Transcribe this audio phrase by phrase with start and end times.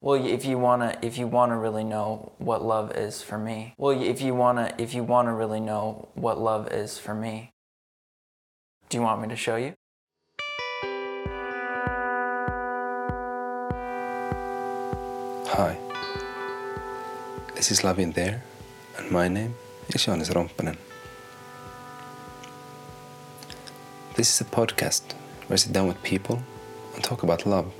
[0.00, 3.74] Well, if you wanna, if you wanna really know what love is for me.
[3.76, 7.50] Well, if you wanna, if you wanna really know what love is for me.
[8.88, 9.74] Do you want me to show you?
[15.50, 15.76] Hi.
[17.56, 18.44] This is Love in There,
[18.98, 19.56] and my name
[19.88, 20.76] is Johannes Romppanen.
[24.14, 25.14] This is a podcast
[25.48, 26.40] where I sit down with people
[26.94, 27.72] and talk about love.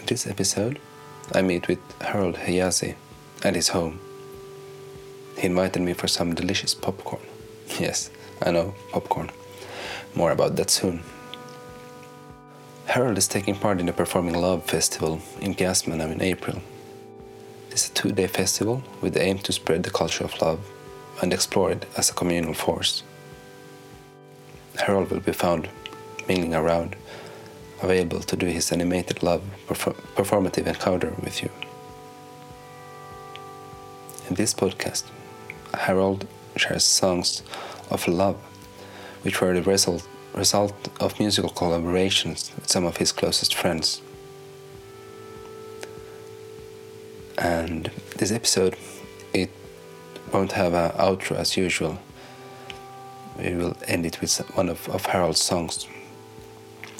[0.00, 0.80] In this episode,
[1.34, 2.94] I meet with Harold Hijazi
[3.44, 4.00] at his home.
[5.36, 7.22] He invited me for some delicious popcorn.
[7.78, 8.10] Yes,
[8.42, 9.30] I know, popcorn.
[10.14, 11.02] More about that soon.
[12.86, 16.60] Harold is taking part in the Performing Love Festival in Kiasman in April.
[17.70, 20.60] It's a two day festival with the aim to spread the culture of love
[21.22, 23.04] and explore it as a communal force.
[24.76, 25.68] Harold will be found
[26.26, 26.96] mingling around,
[27.82, 31.50] available to do his animated love perfor- performative encounter with you.
[34.28, 35.04] In this podcast,
[35.74, 37.42] Harold shares songs
[37.90, 38.36] of love,
[39.22, 44.02] which were the result, result of musical collaborations with some of his closest friends.
[47.38, 48.76] And this episode,
[49.32, 49.50] it
[50.32, 51.98] won't have an outro as usual.
[53.38, 55.86] We will end it with one of, of Harold's songs.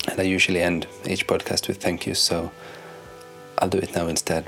[0.08, 2.50] And I usually end each podcast with thank you, so
[3.58, 4.46] I'll do it now instead.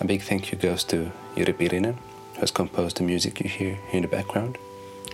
[0.00, 1.96] A big thank you goes to Juri Pirinen,
[2.34, 4.58] who has composed the music you hear in the background.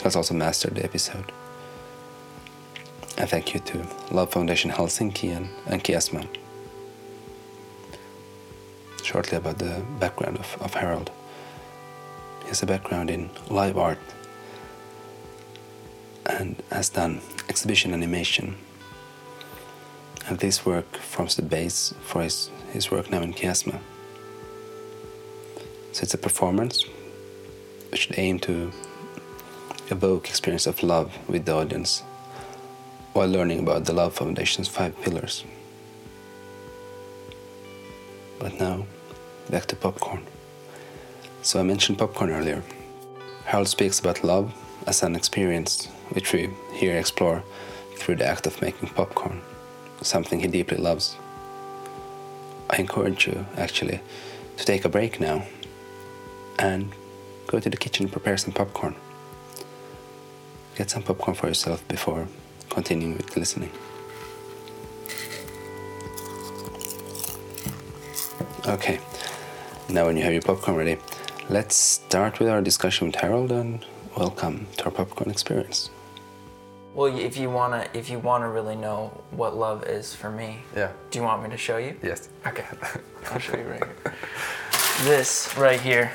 [0.02, 1.32] Has also mastered the episode.
[3.18, 6.26] And thank you to Love Foundation Helsinki and, Kiasman.
[9.02, 11.10] Shortly about the background of, of Harold.
[12.42, 13.98] He has a background in live art
[16.38, 18.56] and has done exhibition animation.
[20.28, 23.78] And this work forms the base for his, his work now in Kiasma.
[25.92, 26.84] So it's a performance
[27.90, 28.72] which should aim to
[29.90, 32.02] evoke experience of love with the audience
[33.12, 35.44] while learning about the Love Foundation's five pillars.
[38.38, 38.86] But now,
[39.50, 40.24] back to popcorn.
[41.42, 42.62] So I mentioned popcorn earlier.
[43.46, 44.54] Harold speaks about love
[44.86, 47.42] as an experience which we here explore
[47.96, 49.40] through the act of making popcorn,
[50.02, 51.16] something he deeply loves.
[52.68, 54.00] I encourage you, actually,
[54.56, 55.44] to take a break now
[56.58, 56.92] and
[57.46, 58.94] go to the kitchen and prepare some popcorn.
[60.76, 62.28] Get some popcorn for yourself before
[62.68, 63.70] continuing with listening.
[68.66, 69.00] Okay,
[69.88, 70.96] now when you have your popcorn ready,
[71.48, 73.84] let's start with our discussion with Harold and
[74.16, 75.90] welcome to our popcorn experience.
[76.94, 80.62] Well, if you wanna, if you wanna really know what love is for me.
[80.74, 80.90] Yeah.
[81.10, 81.96] Do you want me to show you?
[82.02, 82.28] Yes.
[82.46, 82.64] Okay,
[83.30, 84.14] I'll show you right here.
[85.04, 86.12] This right here,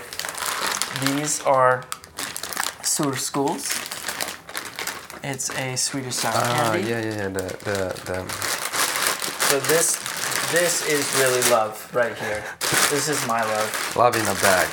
[1.06, 1.84] these are
[2.84, 3.82] surskåls.
[5.24, 6.90] It's a Swedish sour Ah, candy.
[6.90, 7.28] yeah, yeah, yeah.
[7.30, 8.30] The, the, the,
[9.50, 9.98] So this,
[10.52, 12.44] this is really love right here.
[12.92, 13.96] This is my love.
[13.96, 14.68] love in a bag.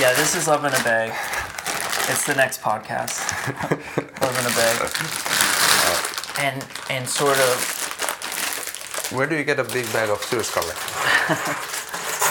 [0.00, 1.10] Yeah, this is love in a bag.
[2.08, 3.18] It's the next podcast.
[4.22, 5.25] love in a bag.
[6.38, 11.72] And and sort of Where do you get a big bag of surskalle?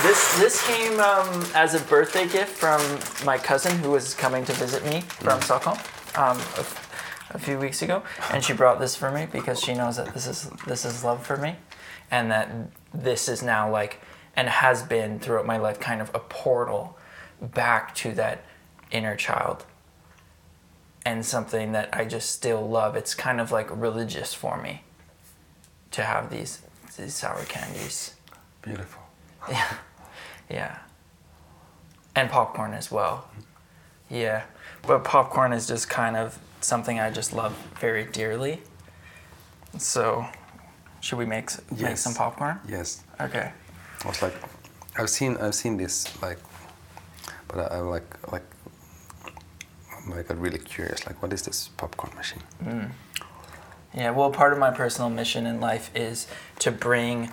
[0.04, 2.82] This this came um, as a birthday gift from
[3.26, 5.78] my cousin who was coming to visit me from Stockholm
[6.16, 9.74] um, a, f- a few weeks ago, and she brought this for me because she
[9.74, 11.56] knows that this is this is love for me,
[12.12, 12.50] and that
[12.94, 14.02] this is now like
[14.36, 16.98] and has been throughout my life kind of a portal
[17.42, 18.44] back to that
[18.92, 19.66] inner child
[21.06, 22.96] and something that I just still love.
[22.96, 24.82] It's kind of like religious for me
[25.92, 26.62] to have these
[26.98, 28.16] these sour candies.
[28.62, 29.02] Beautiful.
[29.50, 29.74] Yeah.
[30.50, 30.76] Yeah.
[32.16, 33.28] And popcorn as well.
[34.10, 34.44] Yeah.
[34.88, 38.62] But popcorn is just kind of something I just love very dearly.
[39.78, 40.26] So,
[41.02, 42.60] should we make s- make some popcorn?
[42.68, 43.04] Yes.
[43.20, 43.52] Okay.
[44.04, 44.34] I was like,
[44.98, 46.40] I've seen, I've seen this like,
[47.48, 48.44] but I, I'm like, like,
[50.14, 51.06] I got really curious.
[51.06, 52.44] Like, what is this popcorn machine?
[52.64, 52.92] Mm.
[53.94, 56.28] Yeah, well, part of my personal mission in life is
[56.60, 57.32] to bring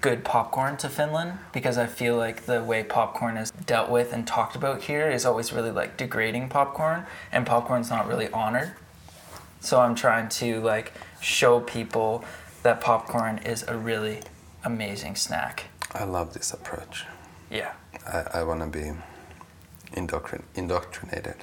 [0.00, 4.26] good popcorn to Finland because I feel like the way popcorn is dealt with and
[4.26, 8.72] talked about here is always really like degrading popcorn, and popcorn's not really honored.
[9.60, 12.24] So I'm trying to like show people
[12.62, 14.20] that popcorn is a really
[14.64, 15.64] amazing snack.
[15.92, 17.04] I love this approach.
[17.50, 17.72] Yeah.
[18.06, 18.92] I, I want to be
[19.92, 21.36] indoctrin- indoctrinated.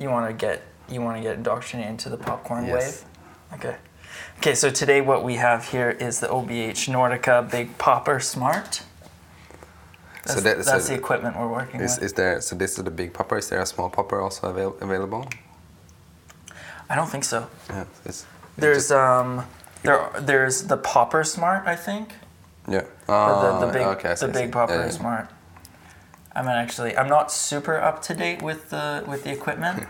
[0.00, 3.04] You want to get you want to get indoctrinated into the popcorn Yes.
[3.52, 3.60] wave.
[3.60, 3.76] Okay.
[4.38, 8.82] Okay, so today what we have here is the OBH Nordica Big Popper Smart.
[10.24, 12.04] That's, So that- so that's the equipment we're working Is, with.
[12.06, 12.40] is there?
[12.40, 13.36] So this is the big popper.
[13.38, 15.26] Is there a small popper also avail- available?
[16.88, 17.46] I don't think so.
[17.68, 17.84] Yeah.
[18.04, 18.26] It's,
[18.56, 19.44] There's um,
[19.82, 22.14] there there's the Popper Smart, I think.
[22.68, 22.84] yeah.
[23.06, 24.90] The, the big okay, the big Popper Yeah, yeah.
[24.90, 25.28] Smart.
[26.34, 29.86] I'm actually I'm not super up to date with the with the equipment.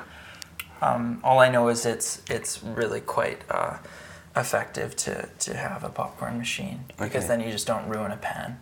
[0.82, 3.78] um, all I know is it's it's really quite uh,
[4.36, 7.28] effective to, to have a popcorn machine because Okay.
[7.28, 8.58] then you just don't ruin a pan.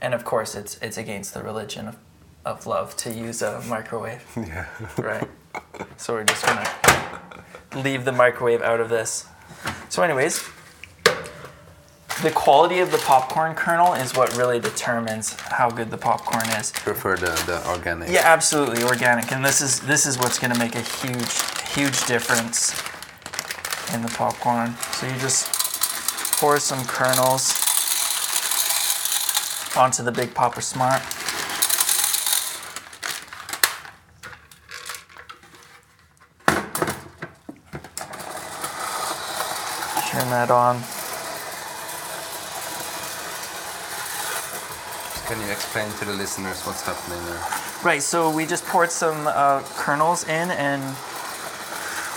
[0.00, 1.96] And of course, it's it's against the religion of,
[2.44, 4.24] of love to use a microwave.
[4.36, 4.66] Yeah.
[4.98, 5.28] right?
[5.96, 6.68] So we're just gonna
[7.76, 9.26] leave the microwave out of this.
[9.88, 10.42] So, anyways,
[12.22, 16.70] the quality of the popcorn kernel is what really determines how good the popcorn is.
[16.72, 18.08] Prefer the, the organic.
[18.08, 21.42] Yeah, absolutely organic, and this is this is what's gonna make a huge
[21.74, 22.72] huge difference
[23.94, 24.74] in the popcorn.
[24.92, 25.52] So you just
[26.38, 27.52] pour some kernels
[29.76, 31.02] onto the Big Popper Smart.
[40.10, 40.93] Turn that on.
[45.26, 47.40] Can you explain to the listeners what's happening there?
[47.82, 50.82] Right, so we just poured some uh, kernels in, and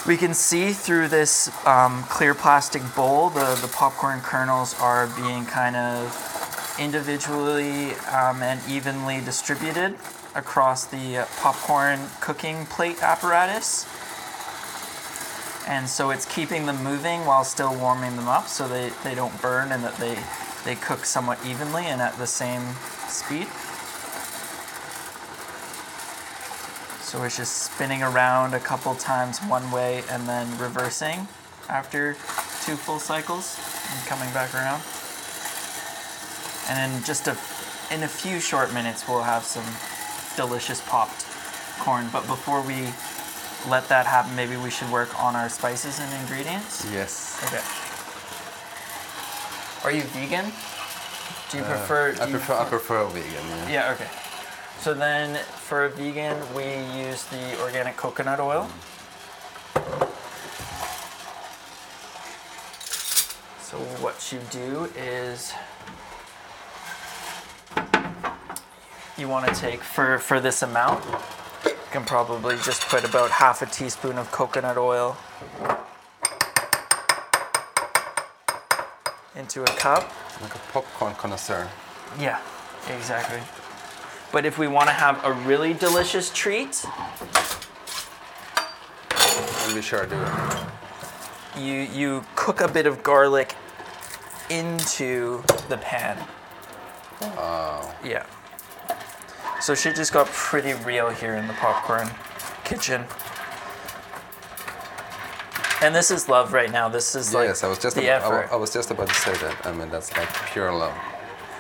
[0.05, 5.45] we can see through this um, clear plastic bowl the, the popcorn kernels are being
[5.45, 9.95] kind of individually um, and evenly distributed
[10.35, 13.85] across the uh, popcorn cooking plate apparatus.
[15.67, 19.41] And so it's keeping them moving while still warming them up so they, they don't
[19.41, 20.17] burn and that they,
[20.67, 22.61] they cook somewhat evenly and at the same
[23.07, 23.47] speed.
[27.01, 31.25] So it's just spinning around a couple times one way and then reversing
[31.69, 32.15] after
[32.65, 33.57] two full cycles
[33.93, 34.83] and coming back around.
[36.67, 37.37] And in just a
[37.95, 39.63] in a few short minutes we'll have some
[40.35, 41.25] delicious popped
[41.79, 42.09] corn.
[42.11, 42.91] But before we
[43.71, 46.85] let that happen, maybe we should work on our spices and ingredients.
[46.91, 47.41] Yes.
[47.45, 47.86] Okay.
[49.83, 50.51] Are you vegan?
[51.51, 52.09] Do you Uh, prefer?
[52.21, 52.53] I do you- prefer.
[52.55, 53.47] I prefer vegan.
[53.49, 53.69] Yeah.
[53.69, 54.07] yeah, okay.
[54.79, 56.65] So then for a vegan, we
[57.07, 58.69] use the organic coconut oil.
[63.61, 65.53] So what you do is
[69.17, 71.03] you want to take for for this amount,
[71.65, 75.17] you can probably just put about half a teaspoon of coconut oil
[79.37, 80.11] into a cup.
[80.41, 81.69] Like a popcorn connoisseur.
[82.19, 82.39] Yeah,
[82.89, 83.39] exactly.
[84.31, 86.85] But if we want to have a really delicious treat,
[89.65, 90.17] And we sure do.
[91.59, 93.55] you you cook a bit of garlic
[94.49, 96.17] into the pan.
[97.21, 97.93] Oh.
[98.03, 98.25] Yeah.
[99.59, 102.09] So shit just got pretty real here in the popcorn
[102.63, 103.05] kitchen.
[105.81, 106.89] And this is love right now.
[106.89, 107.95] This is like yes, I was just.
[107.95, 108.53] the about, I.
[108.53, 109.65] I was just about to say that.
[109.65, 110.93] I mean, that's like pure love.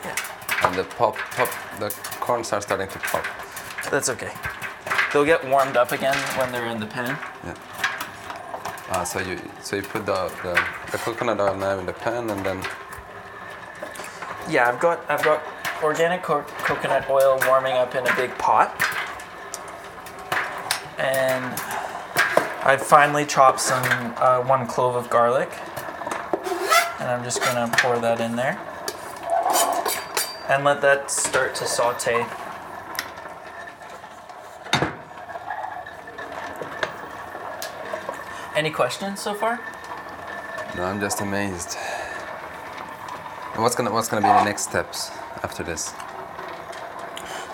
[0.03, 0.15] Yeah.
[0.63, 1.49] And the pop, pop,
[1.79, 3.25] the corns are starting to pop.
[3.91, 4.31] That's okay.
[5.13, 7.17] They'll get warmed up again when they're in the pan.
[7.45, 7.55] Yeah.
[8.89, 10.53] Uh, so you, so you put the, the,
[10.91, 12.63] the coconut oil now in the pan, and then
[14.49, 15.43] Yeah, I've got I've got
[15.83, 18.73] organic co- coconut oil warming up in a big pot,
[20.97, 21.43] and
[22.67, 23.81] I've finally chopped some
[24.17, 25.49] uh, one clove of garlic,
[26.99, 28.59] and I'm just gonna pour that in there,
[30.49, 32.25] and let that start to saute.
[38.53, 39.61] Any questions so far?
[40.75, 41.75] no, I'm just amazed.
[43.55, 45.93] What's gonna what's gonna be the next steps after this?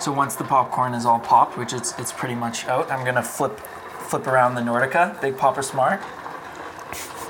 [0.00, 3.22] So once the popcorn is all popped, which it's it's pretty much out, I'm gonna
[3.22, 3.60] flip
[4.14, 6.00] flip around the Nordica, Big Popper Smart,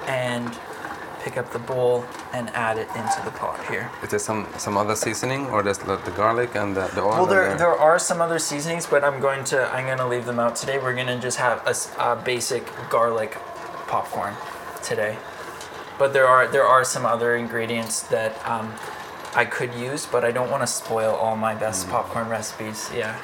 [0.07, 0.55] and
[1.23, 3.91] pick up the bowl and add it into the pot here.
[4.03, 7.25] Is there some some other seasoning, or just the, the garlic and the, the oil?
[7.25, 10.39] Well, there there are some other seasonings, but I'm going to I'm gonna leave them
[10.39, 10.77] out today.
[10.77, 11.65] We're gonna just have
[11.99, 13.39] a basic garlic
[13.87, 14.35] popcorn
[14.83, 15.17] today.
[15.99, 18.75] But there are there are some other ingredients that um,
[19.35, 22.91] I could use, but I don't want to spoil all my best popcorn recipes.
[22.95, 23.17] Yeah,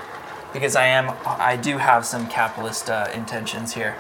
[0.53, 3.97] because I am I do have some capitalist uh, intentions here.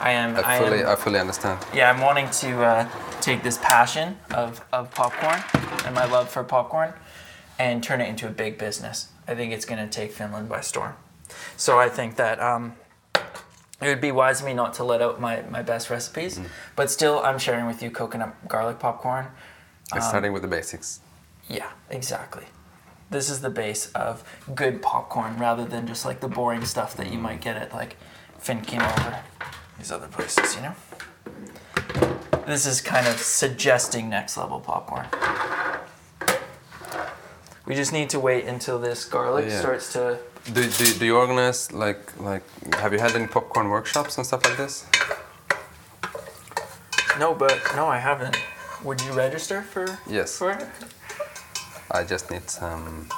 [0.00, 1.58] I am I fully am, I fully understand.
[1.74, 2.88] yeah, I'm wanting to uh,
[3.20, 5.42] take this passion of, of popcorn
[5.84, 6.94] and my love for popcorn
[7.58, 9.08] and turn it into a big business.
[9.28, 10.94] I think it's going to take Finland by storm.
[11.56, 12.76] So I think that um,
[13.14, 16.40] it would be wise of me not to let out my, my best recipes.
[16.76, 19.26] But still, I'm sharing with you coconut garlic popcorn.
[19.94, 21.00] It's starting with the basics.
[21.48, 22.44] Yeah, exactly.
[23.10, 24.22] This is the base of
[24.54, 27.96] good popcorn rather than just like the boring stuff that you might get at like
[28.40, 29.20] Finkin or
[29.78, 30.74] these other places, you know?
[32.46, 35.06] This is kind of suggesting next level popcorn.
[37.66, 39.60] We just need to wait until this garlic Yeah.
[39.60, 40.18] starts to.
[40.52, 42.42] Do, do, do you organize like like
[42.76, 44.86] have you had any popcorn workshops and stuff like this?
[47.18, 48.36] No, but no, I haven't.
[48.84, 49.98] Would you register for?
[50.08, 50.38] Yes.
[50.38, 50.66] For it?
[51.92, 53.08] I just need some.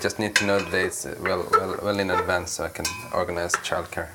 [0.00, 3.52] Just need to know the dates well, well, well in advance so I can organize
[3.56, 4.08] childcare.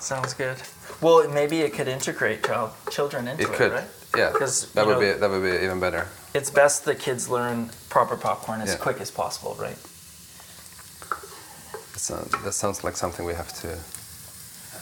[0.00, 0.56] Sounds good.
[1.00, 3.84] Well, maybe it could integrate child children into It it, could, right?
[4.16, 4.32] yeah.
[4.32, 6.08] 'Cause, That would know- be that would be even better.
[6.34, 8.76] It's best that kids learn proper popcorn as Yeah.
[8.76, 9.78] quick as possible, right?
[11.96, 13.68] So that sounds like something we have to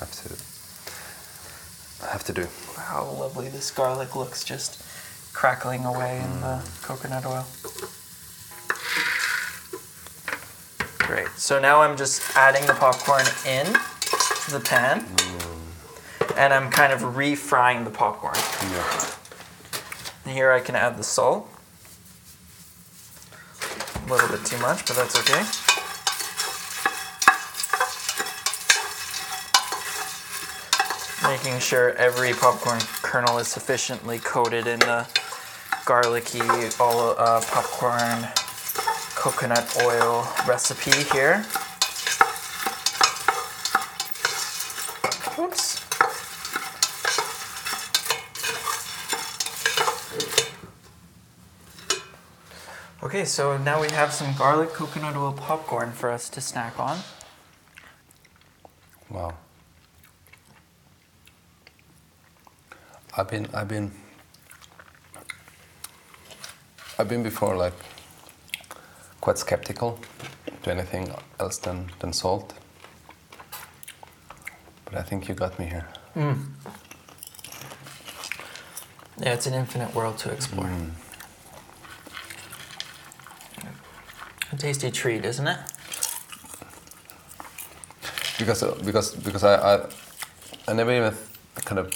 [0.00, 0.28] have to
[2.08, 2.46] have to do.
[2.76, 4.82] How lovely this garlic looks just
[5.34, 7.44] crackling away in the coconut oil.
[10.98, 11.28] Great.
[11.36, 13.66] So now I'm just adding the popcorn in
[14.50, 15.02] the pan.
[15.02, 16.38] Mm.
[16.38, 18.36] And I'm kind of refrying the popcorn.
[18.72, 19.10] Yeah.
[20.24, 21.48] And here I can add the salt.
[24.06, 25.44] A little bit too much, but that's okay.
[31.28, 35.06] Making sure every popcorn kernel is sufficiently coated in the
[35.84, 36.40] garlicky
[36.80, 38.28] all uh, popcorn
[39.14, 41.44] coconut oil recipe here.
[45.38, 45.80] Oops.
[53.02, 56.98] Okay, so now we have some garlic coconut oil popcorn for us to snack on.
[59.10, 59.34] Wow.
[63.16, 63.92] I've been I've been
[66.98, 67.74] I've been before like
[69.20, 69.98] quite skeptical
[70.62, 72.54] to anything else than, than salt.
[74.84, 75.86] But I think you got me here.
[79.18, 80.70] Yeah, it's an infinite world to explore.
[84.52, 85.58] A tasty treat, isn't it?
[88.38, 89.86] because uh, because because I, I
[90.68, 91.14] I never even
[91.64, 91.92] kind of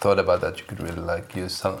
[0.00, 1.78] thought about that you could really like use some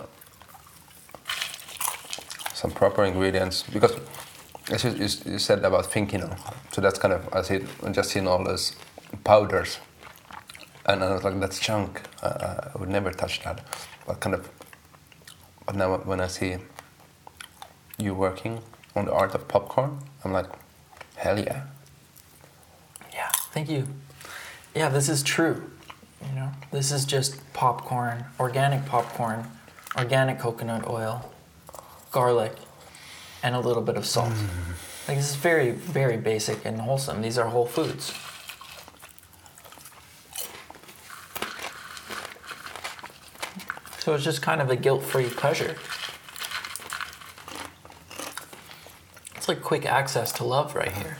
[2.62, 3.94] some proper ingredients because
[4.70, 4.92] as you,
[5.32, 6.28] you, said about Finnkino
[6.72, 7.58] so that's kind of I see
[7.90, 8.76] just seen all those
[9.24, 9.78] powders
[10.86, 12.28] and I was like that's junk I
[12.74, 13.58] I would never touch that
[14.06, 14.48] but kind of
[15.66, 16.56] but now when I see
[17.98, 18.60] you working
[18.94, 20.50] on the art of popcorn I'm like
[21.16, 21.62] hell yeah
[23.12, 23.86] Yeah, thank you.
[24.74, 25.70] Yeah, this is true.
[26.26, 29.44] You know, this is just popcorn, organic popcorn,
[29.98, 31.31] organic coconut oil,
[32.12, 32.52] garlic,
[33.42, 34.30] and a little bit of salt.
[34.30, 35.08] Mm.
[35.08, 37.22] Like this is very, very basic and wholesome.
[37.22, 38.12] These are whole foods.
[43.98, 45.76] So it's just kind of a guilt-free pleasure.
[49.36, 51.16] It's like quick access to love right here.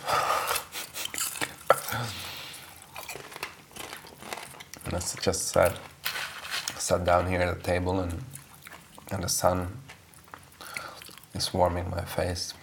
[4.84, 5.76] And I just sat,
[6.76, 8.22] sat down here at the table and,
[9.10, 9.78] and the sun
[11.34, 12.54] is warming my face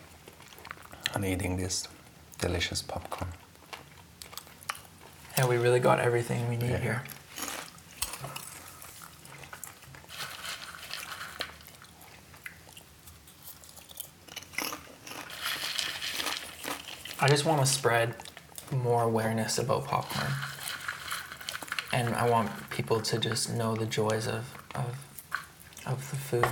[1.14, 1.88] and eating this
[2.38, 3.32] delicious popcorn.
[5.38, 6.78] Yeah, we really got everything we need Yeah.
[6.78, 7.04] here.
[17.22, 18.16] I just want to spread
[18.72, 20.32] more awareness about popcorn.
[21.92, 24.46] And I want people to just know the joys of,
[24.76, 24.96] of,
[25.86, 26.48] of the food.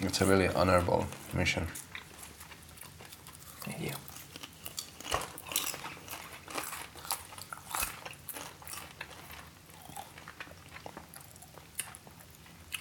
[0.00, 1.66] It's a really honorable mission.
[3.62, 3.92] Thank you.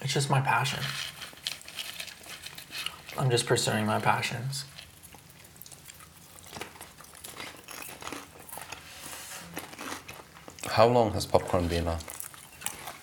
[0.01, 0.83] It's just my passion.
[3.17, 4.65] I'm just pursuing my passions.
[10.67, 11.97] How long has popcorn been a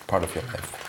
[0.07, 0.84] part of your life?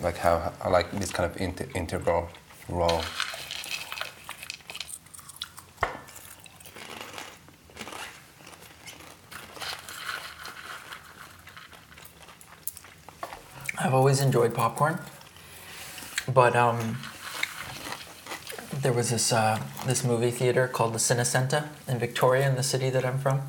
[0.00, 2.28] Like how, I like this kind of inter- integral
[2.68, 3.02] role.
[13.78, 14.98] I've always enjoyed popcorn,
[16.32, 16.98] but um,
[18.72, 22.90] there was this uh, this movie theater called the Cinecenta in Victoria, in the city
[22.90, 23.42] that I'm from.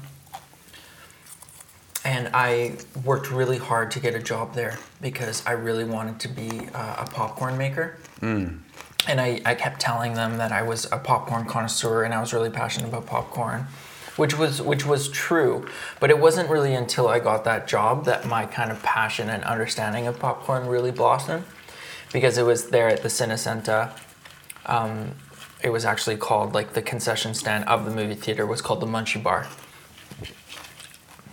[2.38, 6.70] I worked really hard to get a job there because I really wanted to be
[6.72, 7.98] uh, a popcorn maker.
[9.08, 12.34] And I, I kept telling them that I was a popcorn connoisseur and I was
[12.34, 13.65] really passionate about popcorn,
[14.17, 15.67] which was which was true.
[16.00, 19.44] But it wasn't really until I got that job that my kind of passion and
[19.44, 21.44] understanding of popcorn really blossomed,
[22.13, 23.94] because it was there at the Cinecenta.
[24.67, 25.15] Um,
[25.63, 28.86] it was actually called like the concession stand of the movie theater was called the
[28.86, 29.48] Munchie Bar.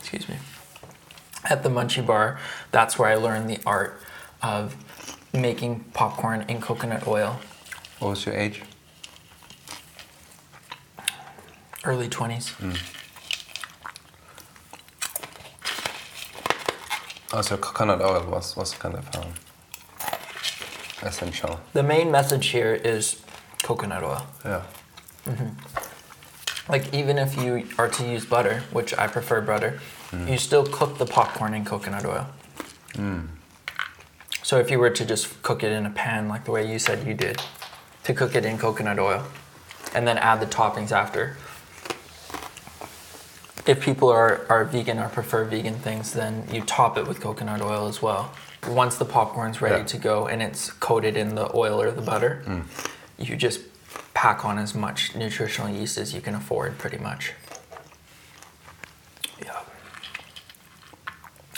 [0.00, 0.36] Excuse me.
[1.44, 2.38] At the Munchie Bar,
[2.70, 4.00] that's where I learned the art
[4.42, 4.76] of
[5.32, 7.40] making popcorn in coconut oil.
[7.98, 8.62] What was your age?
[11.84, 12.52] early 20s.
[17.32, 19.32] Oh, so coconut oil was, was kind of um,
[21.02, 21.60] essential.
[21.72, 23.22] The main message here is
[23.62, 24.26] coconut oil.
[24.44, 24.62] Yeah.
[26.68, 29.80] Like, even if you are to use butter, which I prefer butter,
[30.14, 30.30] Mm.
[30.30, 32.26] you still cook the popcorn in coconut oil.
[32.92, 33.28] Mm.
[34.42, 36.78] So, if you were to just cook it in a pan, like the way you
[36.78, 37.40] said you did,
[38.04, 39.24] to cook it in coconut oil
[39.94, 41.36] and then add the toppings after.
[43.66, 47.62] If people are, are vegan or prefer vegan things, then you top it with coconut
[47.62, 48.32] oil as well.
[48.68, 49.84] Once the popcorn's ready Yeah.
[49.84, 52.64] to go and it's coated in the oil or the butter, mm.
[53.18, 53.60] you just
[54.12, 57.32] pack on as much nutritional yeast as you can afford, pretty much.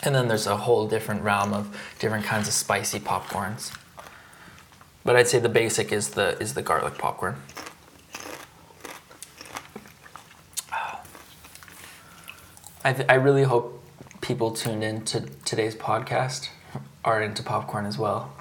[0.07, 3.77] And then there's a whole different realm of different kinds of spicy popcorns.
[5.05, 7.43] But I'd say the basic is the is the garlic popcorn.
[12.85, 13.83] I, th- I really hope
[14.21, 16.51] people tuned in to today's podcast
[17.05, 18.33] are into popcorn as well.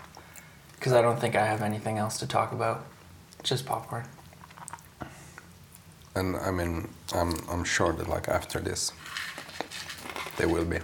[0.75, 2.85] Because I don't think I have anything else to talk about.
[3.41, 4.05] Just popcorn.
[6.13, 8.91] And I mean, I'm, I'm sure that like after this,
[10.37, 10.77] they will be.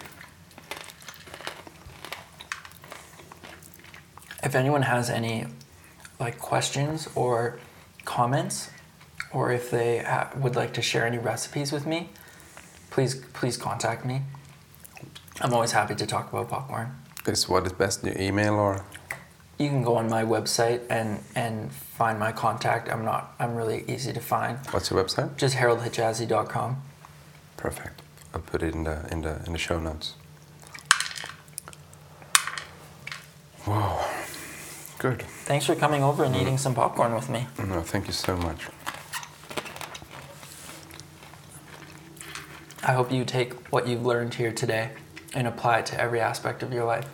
[4.43, 5.45] If anyone has any
[6.19, 7.59] like questions or
[8.05, 8.69] comments,
[9.33, 12.09] or if they ha- would like to share any recipes with me,
[12.89, 14.21] please please contact me.
[15.39, 16.95] I'm always happy to talk about popcorn.
[17.25, 18.83] Is what is best, your email or?
[19.57, 22.89] You can go on my website and and find my contact.
[22.89, 23.35] I'm not.
[23.39, 24.57] I'm really easy to find.
[24.71, 25.37] What's your website?
[25.37, 26.81] Just haroldhijazi.com.
[27.57, 28.01] Perfect.
[28.33, 30.15] I'll put it in the in the in the show notes.
[33.67, 34.10] Wow.
[35.01, 35.23] Good.
[35.23, 37.47] Thanks for coming over and eating some popcorn with me.
[37.57, 38.67] No, thank you so much.
[42.83, 44.91] I hope you take what you've learned here today
[45.33, 47.07] and apply it to every aspect of your life.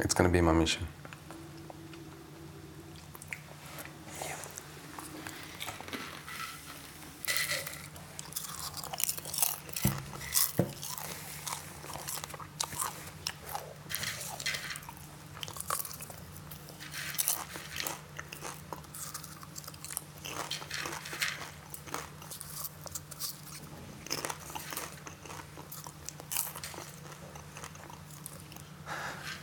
[0.00, 0.88] It's gonna be my mission.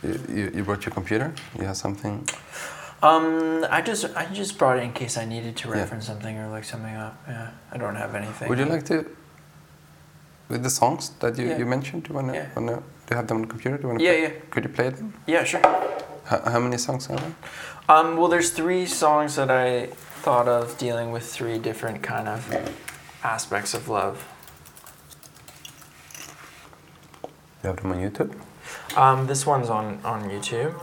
[0.06, 1.34] You, you, you brought your computer?
[1.58, 2.26] You have something?
[3.02, 5.80] Um, I just I just brought it in case I needed to Yeah.
[5.80, 7.14] reference something or look something up.
[7.28, 8.48] Yeah, I don't have anything.
[8.48, 9.04] Would you like to,
[10.48, 11.58] with the songs that you, Yeah.
[11.58, 12.46] you mentioned, do you wanna, Yeah.
[12.56, 13.76] wanna, do you have them on the computer?
[13.76, 14.22] Do you wanna Yeah, play?
[14.22, 14.30] yeah.
[14.50, 15.12] Could you play them?
[15.26, 15.60] Yeah, sure.
[16.24, 17.34] How, how many songs are there?
[17.88, 19.88] Um, well, there's three songs that I
[20.22, 22.40] thought of dealing with three different kind of
[23.22, 24.24] aspects of love.
[27.62, 28.32] You have them on YouTube?
[28.96, 30.74] Um, this one's on on YouTube.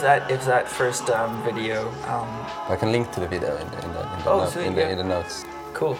[0.00, 2.28] That if that first um, video, um,
[2.68, 4.66] I can link to the video in the in the, in the, Oh, no- sweet,
[4.66, 5.44] in the, in the notes.
[5.74, 5.98] cool.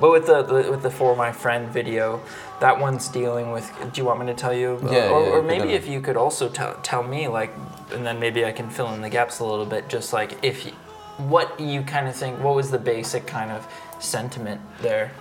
[0.00, 2.20] But with the, the with the for my friend video,
[2.60, 3.70] that one's dealing with.
[3.92, 4.78] Do you want me to tell you?
[4.84, 7.52] Yeah, or, yeah, or maybe if you could also tell tell me like,
[7.92, 9.88] and then maybe I can fill in the gaps a little bit.
[9.88, 10.72] Just like if, you,
[11.18, 12.42] what you kind of think.
[12.42, 13.66] What was the basic kind of
[14.00, 15.12] sentiment there?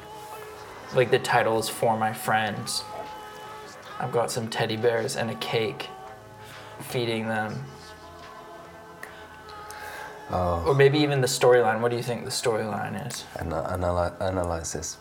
[0.95, 2.83] Like the title is for my friends.
[3.99, 5.89] I've got some teddy bears and a cake,
[6.79, 7.63] feeding them.
[10.31, 11.81] Oh, Or maybe even the storyline.
[11.81, 13.23] What do you think the storyline is?
[13.39, 14.97] ana- analy- analysis.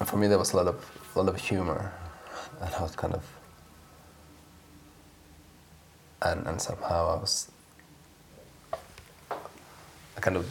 [0.00, 0.76] And For me, there was a lot of
[1.14, 1.92] a lot of humor,
[2.60, 3.22] and I was kind of,
[6.22, 7.50] and and somehow I was,
[10.16, 10.46] I kind of,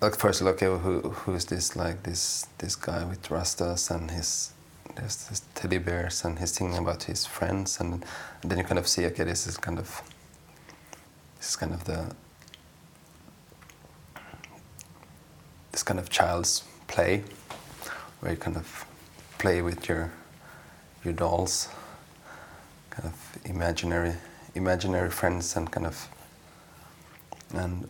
[0.00, 4.10] like first look, okay, who who is this like this this guy with rastas and
[4.10, 4.52] his
[4.96, 8.04] there's this teddy bears and he's thinking about his friends and,
[8.44, 10.02] then you kind of see okay this is kind of
[11.38, 12.12] this is kind of the
[15.70, 17.22] this kind of child's play
[18.20, 18.84] where you kind of
[19.38, 20.10] play with your
[21.04, 21.68] your dolls
[22.90, 24.14] kind of imaginary
[24.54, 26.08] imaginary friends and kind of
[27.54, 27.88] and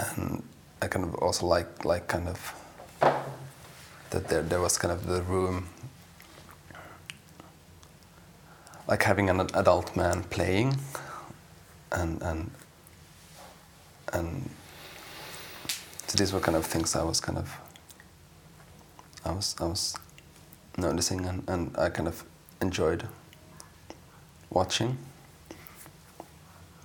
[0.00, 0.42] and
[0.82, 2.54] I kind of also like like kind of
[4.14, 5.68] that there there was kind of the room
[8.86, 10.76] like having an adult man playing
[11.92, 12.50] and and
[14.12, 14.50] and
[16.06, 17.48] so these were kind of things I was kind of
[19.24, 19.96] I was I was
[20.78, 22.24] noticing and, and I kind of
[22.60, 23.08] enjoyed
[24.50, 24.96] watching.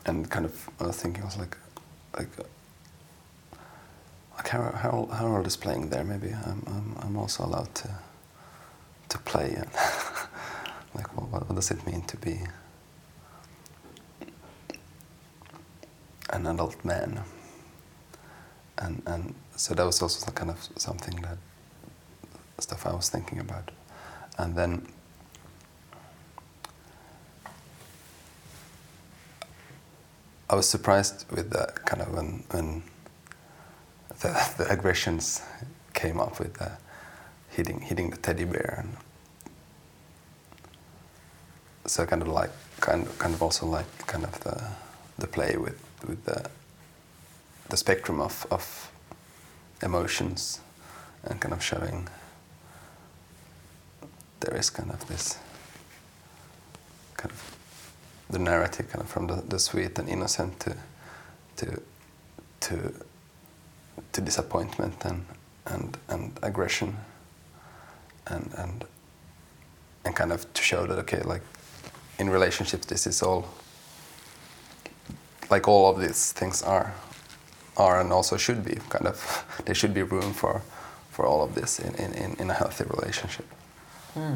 [0.06, 1.58] And kind of I was thinking I was like
[2.18, 2.30] like
[4.48, 6.04] Harold, Harold, is playing there?
[6.04, 7.90] Maybe I'm, I'm, I'm also allowed to
[9.10, 9.66] to play and
[10.94, 12.40] like what, what does it mean to be
[16.32, 17.24] an adult man?
[18.78, 21.38] And and so that was also kind of something that
[22.60, 23.72] stuff I was thinking about.
[24.38, 24.88] And then
[30.50, 32.44] I was surprised with that kind of when
[34.22, 35.42] the, the aggressions
[35.94, 36.72] came up with the
[37.50, 38.98] hitting hitting the teddy bear and
[41.86, 44.62] so kind of like kind of, kind of also like kind of the
[45.18, 46.50] the play with with the
[47.70, 48.92] the spectrum of of
[49.82, 50.60] emotions
[51.24, 52.08] and kind of showing
[54.42, 55.38] there is kind of this
[57.18, 57.56] kind of
[58.30, 60.76] the narrative kind of from the, the sweet and innocent to
[61.56, 61.82] to
[62.60, 62.94] to
[64.12, 65.26] to disappointment and
[65.66, 66.98] and and aggression
[68.28, 68.86] and and
[70.06, 71.42] and kind of to show that okay like
[72.18, 73.46] in relationships this is all
[75.50, 76.94] like all of these things are
[77.78, 80.62] are and also should be kind of there should be room for
[81.12, 83.46] for all of this in in, in, in a healthy relationship
[84.14, 84.36] hmm.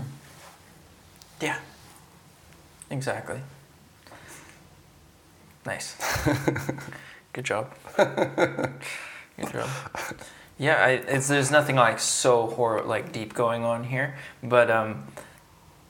[1.44, 1.58] Yeah.
[2.90, 3.40] Exactly.
[5.66, 5.98] Nice.
[7.34, 7.74] Good job.
[10.58, 15.08] Yeah, I, it's, there's nothing like so horror like deep going on here, but um,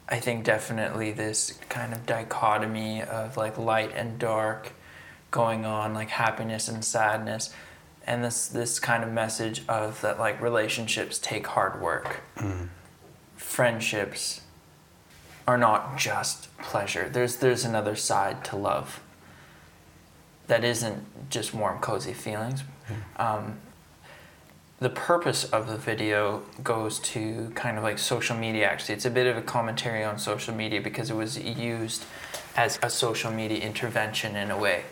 [0.08, 4.72] I think definitely this kind of dichotomy of like light and dark
[5.32, 7.54] going on, like happiness and sadness,
[8.08, 12.22] and this this kind of message of that like relationships take hard work.
[13.36, 14.42] Friendships
[15.46, 17.10] are not just pleasure.
[17.10, 19.02] There's there's another side to love
[20.48, 22.64] that isn't just warm, cozy feelings.
[23.18, 23.58] Um,
[24.80, 28.68] the purpose of the video goes to kind of like social media.
[28.68, 32.04] Actually, it's a bit of a commentary on social media because it was used
[32.56, 34.84] as a social media intervention in a way,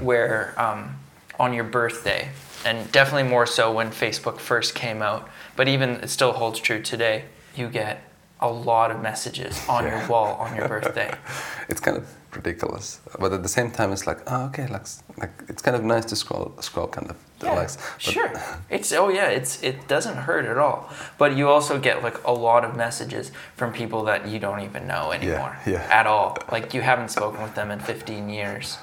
[0.00, 0.96] where um,
[1.38, 2.30] on your birthday,
[2.64, 6.82] and definitely more so when Facebook first came out, but even it still holds true
[6.82, 7.24] today.
[7.54, 8.02] You get
[8.40, 11.12] a lot of messages on your wall on your birthday.
[11.68, 14.84] it's kind of ridiculous but at the same time it's like oh okay like,
[15.16, 18.32] like it's kind of nice to scroll scroll kind of but sure.
[18.70, 20.90] It's oh yeah, it's it doesn't hurt at all.
[21.18, 24.86] But you also get like a lot of messages from people that you don't even
[24.86, 25.86] know anymore yeah.
[25.90, 26.36] at all.
[26.50, 28.78] Like you haven't spoken with them in 15 years,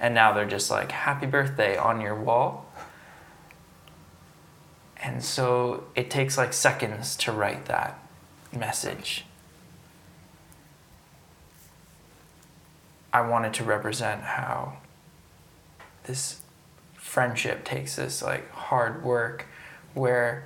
[0.00, 2.66] and now they're just like happy birthday on your wall.
[4.96, 7.98] And so it takes like seconds to write that
[8.52, 9.24] message.
[13.12, 14.78] I wanted to represent how
[16.04, 16.40] this
[16.94, 19.46] friendship takes this like hard work
[19.94, 20.44] where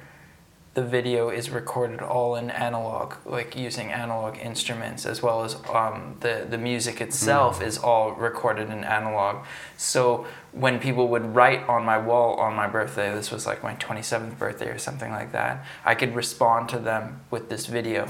[0.77, 6.19] the video is recorded all in analog, like using analog instruments, as well as um,
[6.21, 9.43] the the music itself is all recorded in analog.
[9.79, 13.75] So when people would write on my wall on my birthday, this was like my
[13.77, 18.07] 27th birthday or something like that, I could respond to them with this video,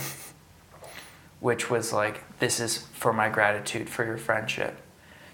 [1.39, 4.77] which was like, "This is for my gratitude for your friendship."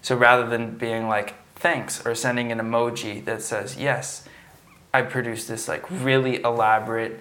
[0.02, 4.28] So rather than being like thanks or sending an emoji that says yes,
[4.94, 7.20] I produced this like really elaborate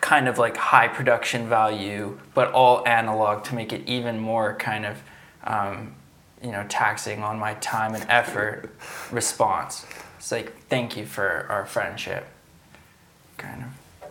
[0.00, 4.86] kind of like high production value, but all analog to make it even more kind
[4.86, 5.02] of
[5.44, 5.94] um,
[6.42, 8.74] you know taxing on my time and effort
[9.12, 9.86] response.
[10.18, 12.26] It's like thank you for our friendship,
[13.36, 14.10] kind of.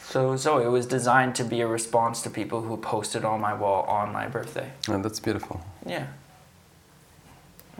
[0.00, 3.54] So so it was designed to be a response to people who posted on my
[3.54, 4.70] wall on my birthday.
[4.88, 5.60] And that's beautiful.
[5.86, 6.06] Yeah.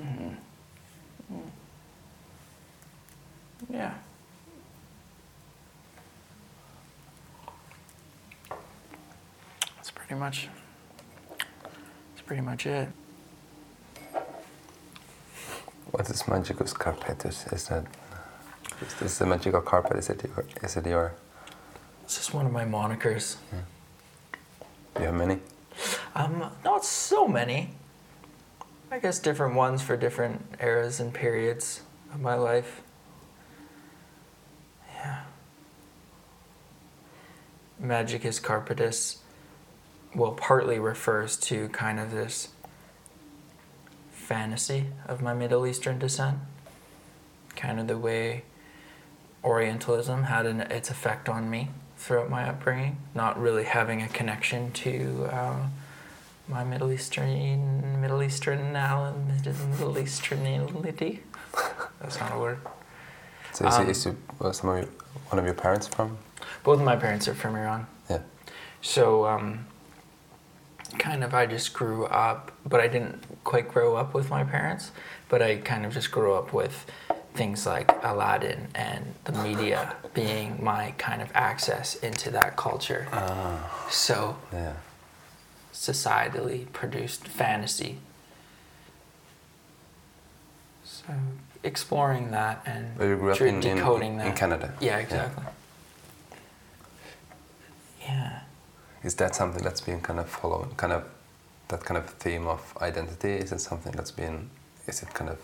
[0.01, 0.37] Mhm.
[1.33, 1.51] Mm.
[3.75, 3.93] Yeah.
[9.77, 10.49] That's pretty much.
[11.39, 12.89] That's pretty much it.
[15.91, 17.53] What is magicus carpetus?
[17.53, 17.85] Is that
[18.81, 19.97] is this the magical carpet?
[19.97, 20.45] Is it your?
[20.63, 21.15] Is it your?
[22.05, 23.39] It's just one of my monikers.
[24.95, 25.41] Do you have many?
[26.15, 27.71] Um, not so many.
[28.93, 31.83] I guess different ones for different eras and periods
[32.13, 32.84] of my life.
[37.85, 39.19] Magicus carpetus,
[40.15, 42.49] well, partly refers to kind of this
[44.11, 46.39] fantasy of my Middle Eastern descent.
[47.57, 48.45] Kind of the way
[49.45, 51.69] Orientalism had an, its effect on me
[51.99, 55.67] throughout my upbringing, not really having a connection to uh,
[56.49, 61.19] my Middle Eastern Middle Eastern Middle Easternality.
[62.01, 62.59] That's not a word.
[63.53, 64.89] So is, Um, it, is it, was some of your,
[65.29, 66.19] one of your parents from?
[66.65, 67.87] Both of my parents are from Iran.
[68.11, 68.19] Yeah.
[68.83, 69.67] So, um,
[70.99, 74.91] kind of, I just grew up, but I didn't quite grow up with my parents,
[75.29, 76.87] but I kind of just grew up with
[77.35, 83.09] things like Aladdin and the media being my kind of access into that culture.
[83.13, 83.87] Ah.
[83.91, 84.75] So, Yeah.
[85.73, 87.99] societally produced fantasy.
[90.85, 91.13] So,
[91.65, 94.29] exploring that and But you grew up tr- in, in, decoding that.
[94.29, 94.73] in Canada.
[94.81, 95.43] Yeah, exactly.
[95.45, 95.51] Yeah.
[99.05, 101.05] Is that something that's been kind of following, kind of
[101.69, 103.33] that kind of theme of identity?
[103.33, 104.51] Is it something that's been,
[104.87, 105.39] is it kind of,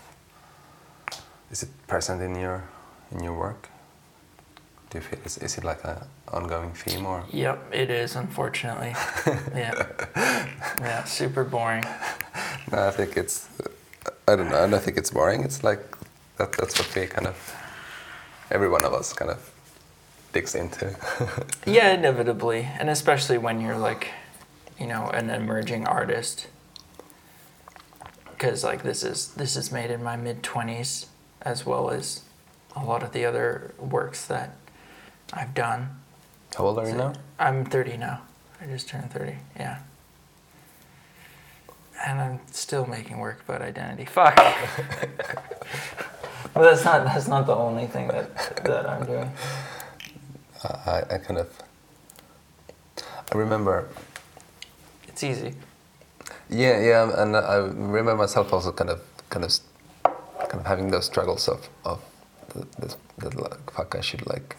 [1.51, 2.63] is it present in your
[3.11, 3.69] in your work?
[4.89, 5.97] Do you feel is, is it like an
[6.29, 7.23] ongoing theme or?
[7.31, 8.93] Yep, it is, unfortunately.
[9.55, 9.87] yeah.
[10.79, 11.85] Yeah, super boring.
[12.71, 13.47] No, I think it's,
[14.27, 14.63] I don't know.
[14.63, 15.43] I don't think it's boring.
[15.43, 15.79] It's like
[16.37, 16.51] that.
[16.53, 17.37] That's what we kind of,
[18.49, 19.50] every one of us kind of
[20.33, 20.95] digs into.
[21.65, 22.67] Yeah, inevitably.
[22.79, 24.07] And especially when you're like,
[24.79, 26.47] you know, an emerging artist.
[28.29, 31.05] Because like this is this is made in my mid twenties
[31.43, 32.21] as well as
[32.75, 34.55] a lot of the other works that
[35.33, 35.89] I've done.
[36.55, 37.13] How old are you now?
[37.39, 38.21] I'm 30 now.
[38.61, 39.37] I just turned 30.
[39.57, 39.79] Yeah.
[42.05, 44.05] And I'm still making work about identity.
[44.05, 44.35] Fuck.
[46.53, 49.31] but that's not that's not the only thing that that I'm doing.
[50.63, 51.49] I, I kind of,
[53.31, 53.87] I remember
[55.07, 55.53] It's easy.
[56.49, 59.57] Yeah, yeah, and I remember myself also kind of, kind of,
[60.03, 62.01] kind of having those struggles of, of,
[62.53, 64.57] the, this, that like, fuck, I should like,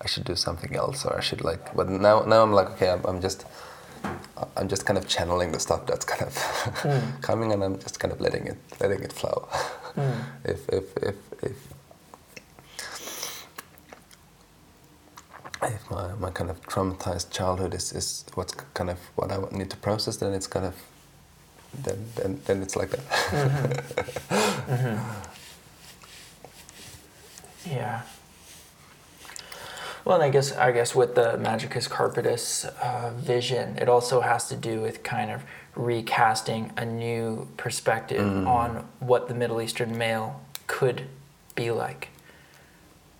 [0.00, 1.74] I should do something else, or I should like.
[1.74, 3.44] But now, now I'm like, okay, I'm, I'm just,
[4.56, 7.20] I'm just kind of channeling the stuff that's kind of hmm.
[7.20, 9.48] coming, and I'm just kind of letting it, letting it flow.
[9.94, 10.20] Hmm.
[10.44, 11.75] if, if, if, if, if
[15.90, 19.76] my, my kind of traumatized childhood is, is what's kind of what I need to
[19.76, 20.74] process, then it's kind of
[21.82, 23.00] then then, then it's like that.
[23.00, 24.72] Mm-hmm.
[24.72, 24.96] Mm-hmm.
[27.70, 28.02] Yeah.
[30.04, 34.48] Well, and I guess I guess with the Magicus Carpetus uh, vision, it also has
[34.48, 35.42] to do with kind of
[35.74, 38.46] recasting a new perspective mm.
[38.46, 41.08] on what the Middle Eastern male could
[41.54, 42.08] be like,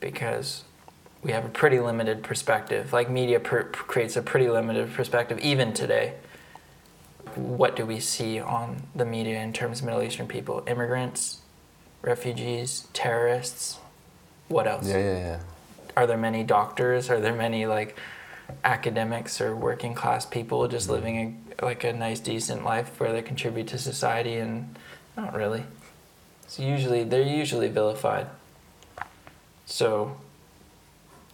[0.01, 0.63] because
[1.27, 2.93] we have a pretty limited perspective.
[2.93, 6.15] Like media per- creates a pretty limited perspective even today.
[7.35, 10.63] What do we see on the media in terms of Middle Eastern people?
[10.69, 11.41] Immigrants,
[12.01, 13.81] refugees, terrorists.
[14.47, 14.87] What else?
[14.87, 15.39] yeah, yeah, yeah.
[15.97, 17.99] are there many doctors are there many like
[18.63, 20.95] academics or working class people just mm-hmm.
[20.95, 24.79] living a, like a nice decent life where they contribute to society and
[25.17, 25.65] not really
[26.45, 28.29] it's usually they're usually vilified
[29.65, 30.17] so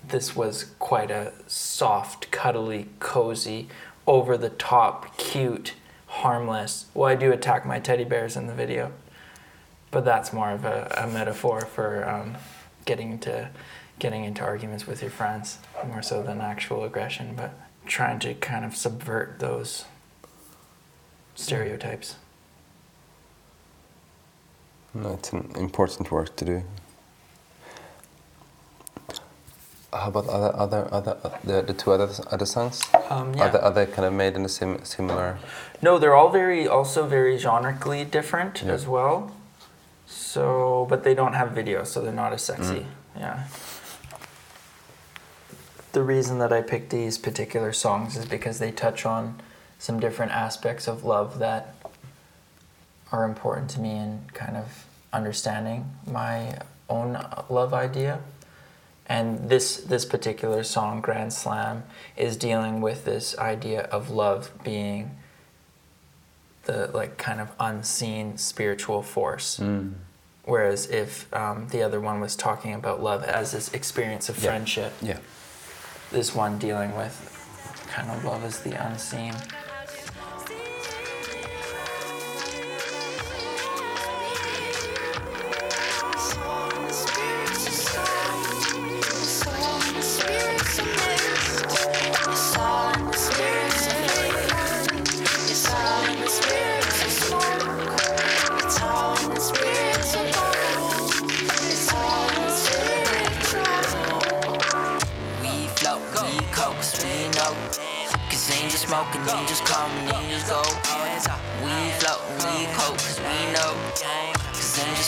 [0.06, 3.68] this was quite a soft, cuddly, cozy,
[4.06, 5.74] over the top, cute,
[6.06, 6.86] harmless.
[6.94, 8.92] Well, I do attack my teddy bears in the video,
[9.90, 12.36] but that's more of a, a metaphor for um,
[12.84, 13.50] getting into
[13.98, 17.54] getting into arguments with your friends more so than actual aggression, but
[17.86, 19.84] trying to kind of subvert those
[21.36, 22.16] stereotypes.
[24.92, 26.62] No, it's an important work to do.
[29.92, 32.80] How about other other other the, the two other other songs?
[33.10, 33.44] Um, yeah.
[33.44, 35.38] Are they, are they kind of made in a sim, similar?
[35.82, 38.72] No, they're all very also very genrically different Yeah.
[38.72, 39.32] as well.
[40.06, 42.86] So, but they don't have video, so they're not as sexy.
[43.16, 43.44] Yeah.
[45.92, 49.40] The reason that I picked these particular songs is because they touch on
[49.78, 51.74] some different aspects of love that
[53.10, 58.20] are important to me in kind of understanding my own love idea.
[59.06, 61.82] And this this particular song, Grand Slam,
[62.16, 65.18] is dealing with this idea of love being
[66.64, 69.60] the like kind of unseen spiritual force.
[70.44, 74.50] Whereas if um, the other one was talking about love as this experience of Yeah.
[74.50, 75.18] friendship, Yeah.
[76.10, 77.28] this one dealing with
[77.88, 79.34] kind of love as the unseen.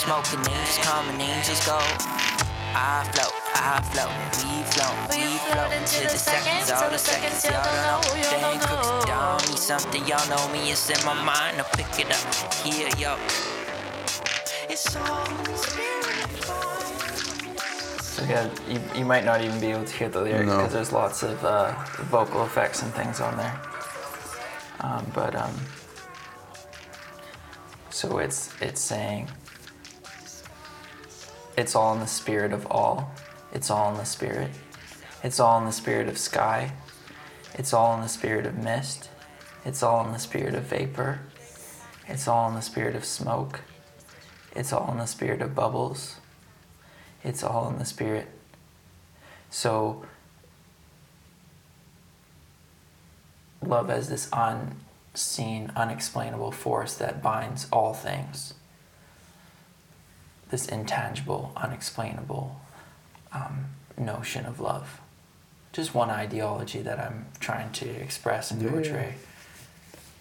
[0.05, 1.79] Cause angels smoking, angels coming, angels go.
[2.77, 7.65] I float, I float, we float, we float into the seconds, all the seconds, y'all
[7.65, 8.01] don't know.
[8.31, 11.87] They ain't crooks, y'all need something, y'all know me, it's in my mind, I'll pick
[11.99, 13.17] it up, here, yo.
[14.69, 15.95] It's all in the spirit.
[18.03, 20.57] So yeah, you, you might not even be able to hear the lyrics No.
[20.59, 21.73] because there's lots of uh,
[22.11, 23.61] vocal effects and things on there.
[24.81, 25.55] Um, but um,
[27.91, 29.29] so it's it's saying
[31.57, 33.13] it's all in the spirit of all.
[33.53, 34.51] It's all in the spirit.
[35.23, 36.73] It's all in the spirit of sky.
[37.55, 39.11] It's all in the spirit of mist.
[39.65, 41.21] It's all in the spirit of vapor.
[42.09, 43.61] It's all in the spirit of smoke.
[44.55, 46.17] It's all in the spirit of bubbles
[47.25, 48.29] it's all in the spirit.
[49.49, 50.05] So,
[53.65, 58.55] love as this unseen, unexplainable force that binds all things.
[60.55, 62.61] This intangible, unexplainable
[63.33, 65.01] um, notion of love.
[65.73, 68.73] Just one ideology that I'm trying to express and Yeah, yeah.
[68.75, 69.15] portray.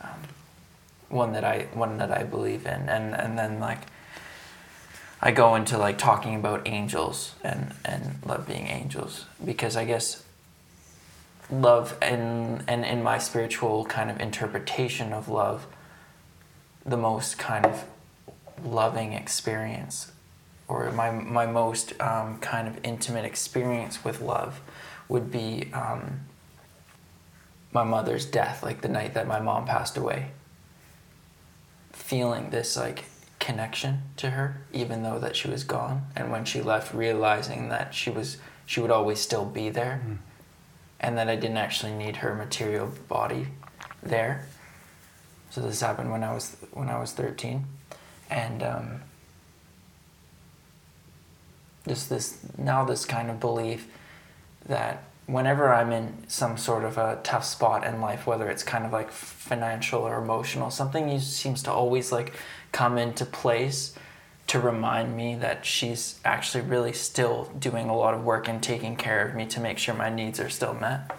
[0.02, 0.10] Um,
[1.10, 3.82] one that I one that I believe in, and and then like
[5.22, 10.24] I go into like talking about angels and and love being angels because I guess
[11.52, 15.68] love and and in my spiritual kind of interpretation of love
[16.84, 17.86] the most kind of
[18.66, 20.10] loving experience
[20.74, 24.59] or my my most um, kind of intimate experience with love
[25.07, 26.21] would be um,
[27.71, 30.32] my mother's death like the night that my mom passed away.
[31.91, 33.05] Feeling this like
[33.39, 36.07] connection to her even though that she was gone.
[36.15, 40.01] And when she left realizing that she was she would always still be there.
[40.99, 43.47] And that I didn't actually need her material body
[44.01, 44.47] there.
[45.51, 47.65] So this happened when I was when I was 13
[48.32, 49.01] and um,
[51.88, 53.88] just this now this kind of belief
[54.65, 58.86] that whenever I'm in some sort of a tough spot in life, whether it's kind
[58.86, 62.34] of like financial or emotional, something seems to always like
[62.71, 63.95] come into place
[64.47, 68.95] to remind me that she's actually really still doing a lot of work and taking
[68.95, 71.15] care of me to make sure my needs are still met.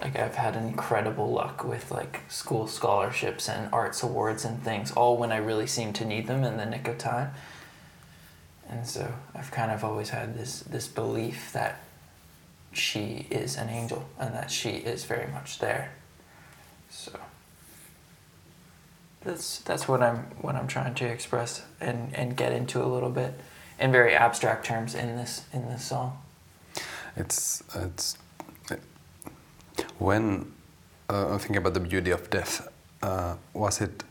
[0.00, 5.16] Like I've had incredible luck with like school scholarships and arts awards and things, all
[5.16, 7.30] when I really seem to need them in the nick of time.
[8.68, 11.80] And so I've kind of always had this this belief that
[12.72, 15.92] she is an angel and that she is very much there.
[16.90, 17.12] So
[19.22, 23.10] that's that's what I'm what I'm trying to express and, and get into a little
[23.10, 23.34] bit
[23.78, 26.18] in very abstract terms in this in this song.
[27.16, 28.16] It's it's
[29.98, 30.52] when
[31.08, 32.68] uh, I'm thinking about the beauty of death.
[33.02, 34.04] Uh, was it?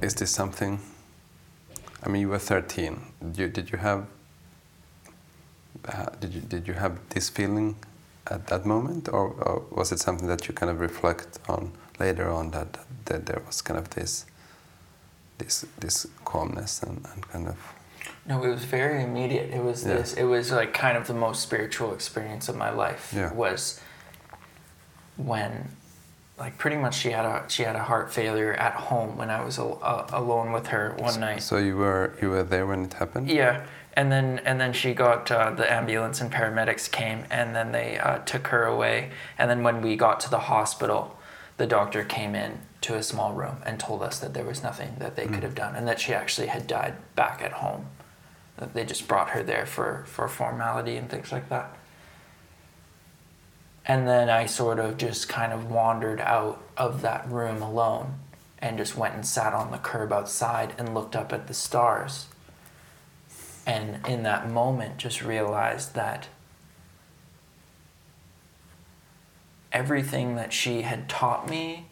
[0.00, 0.80] Is this something?
[2.02, 3.00] I mean, you were 13.
[3.22, 4.06] Did you, did you have?
[5.86, 7.76] ha- did you did you have this feeling
[8.30, 12.28] at that moment, or, or was it something that you kind of reflect on later
[12.30, 14.26] on that that there was kind of this
[15.38, 17.56] this this calmness and, and kind of
[18.26, 19.50] No, it was very immediate.
[19.52, 19.94] It was Yeah.
[19.96, 20.14] this.
[20.14, 23.12] It was like kind of the most spiritual experience of my life.
[23.16, 23.32] Yeah.
[23.32, 23.80] Was
[25.16, 25.68] when,
[26.42, 29.44] like, pretty much she had a she had a heart failure at home when I
[29.44, 31.40] was al- uh, alone with her one night.
[31.40, 33.30] So you were you were there when it happened.
[33.30, 33.64] Yeah,
[33.94, 37.96] and then and then she got uh, the ambulance and paramedics came and then they
[37.98, 39.10] uh, took her away.
[39.38, 41.16] And then when we got to the hospital,
[41.58, 44.96] the doctor came in to a small room and told us that there was nothing
[44.98, 47.86] that they could have done and that she actually had died back at home.
[48.56, 51.76] That they just brought her there for for formality and things like that.
[53.84, 58.14] And then I sort of just kind of wandered out of that room alone
[58.58, 62.26] and just went and sat on the curb outside and looked up at the stars.
[63.66, 66.28] And in that moment just realized that
[69.72, 71.86] everything that she had taught me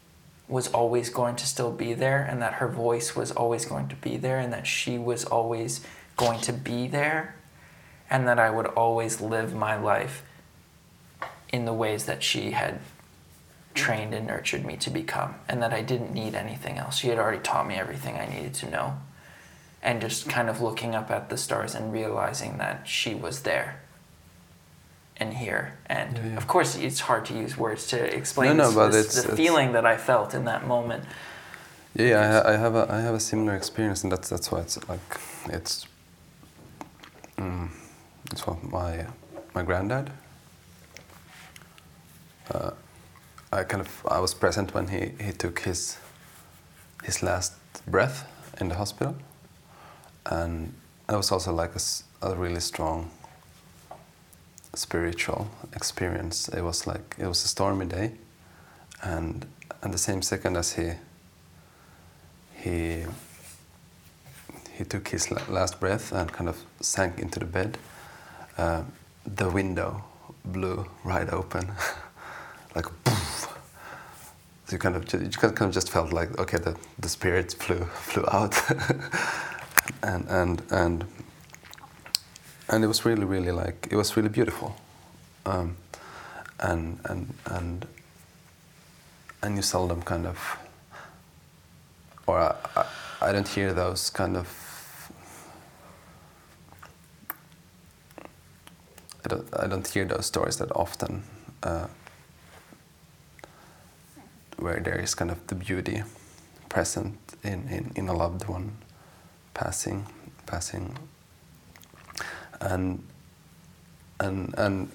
[0.48, 3.96] was always going to still be there and that her voice was always going to
[3.96, 5.80] be there and that she was always
[6.16, 7.36] going to be there
[8.10, 10.24] and that I would always live my life
[11.52, 12.78] in the ways that she had
[13.74, 16.96] trained and nurtured me to become and that I didn't need anything else.
[16.98, 18.94] She had already taught me everything I needed to know
[19.82, 23.80] and just kind of looking up at the stars and realizing that she was there
[25.16, 25.78] and here.
[25.86, 26.36] And Yeah, yeah.
[26.36, 29.14] of course, it's hard to use words to explain No, no, this- but this- it's-
[29.22, 31.04] the it's- feeling that I felt in that moment.
[31.94, 34.78] Yeah, I, I have a I have a similar experience, and that's that's why it's
[34.88, 35.00] like
[35.46, 35.86] it's
[37.36, 37.68] mm,
[38.30, 39.06] it's what my
[39.54, 40.10] my granddad.
[42.50, 42.70] Uh,
[43.52, 45.98] I kind of I was present when he, he took his
[47.04, 47.52] his last
[47.86, 48.24] breath
[48.60, 49.16] in the hospital,
[50.26, 50.74] and
[51.08, 51.72] it was also like
[52.22, 53.10] a really strong
[54.74, 56.48] spiritual experience.
[56.48, 58.12] It was like it was a stormy day,
[59.02, 59.46] and
[59.82, 60.92] at the same second as he
[62.54, 63.04] he
[64.76, 67.78] he took his last breath and kind of sank into the bed.
[68.56, 68.82] Uh,
[69.26, 70.04] the window
[70.44, 71.72] blew right open,
[72.74, 73.48] like poof.
[74.66, 77.84] So you kind of you kind of just felt like okay, the the spirits flew
[77.94, 78.54] flew out,
[80.02, 81.04] and and and
[82.68, 84.76] and it was really really like it was really beautiful,
[85.46, 85.76] um,
[86.60, 87.86] and and and
[89.42, 90.58] and you seldom kind of
[92.26, 92.86] or I, I,
[93.22, 94.48] I don't hear those kind of
[99.24, 101.24] I don't, I don't hear those stories that often
[101.62, 101.88] uh,
[104.60, 106.02] where there is kind of the beauty
[106.68, 108.76] present in, in, in a loved one
[109.54, 110.06] passing
[110.46, 110.96] passing.
[112.60, 113.02] And
[114.18, 114.90] and and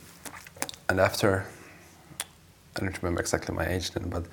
[0.89, 1.45] and after
[2.75, 4.25] I don't remember exactly my age then, but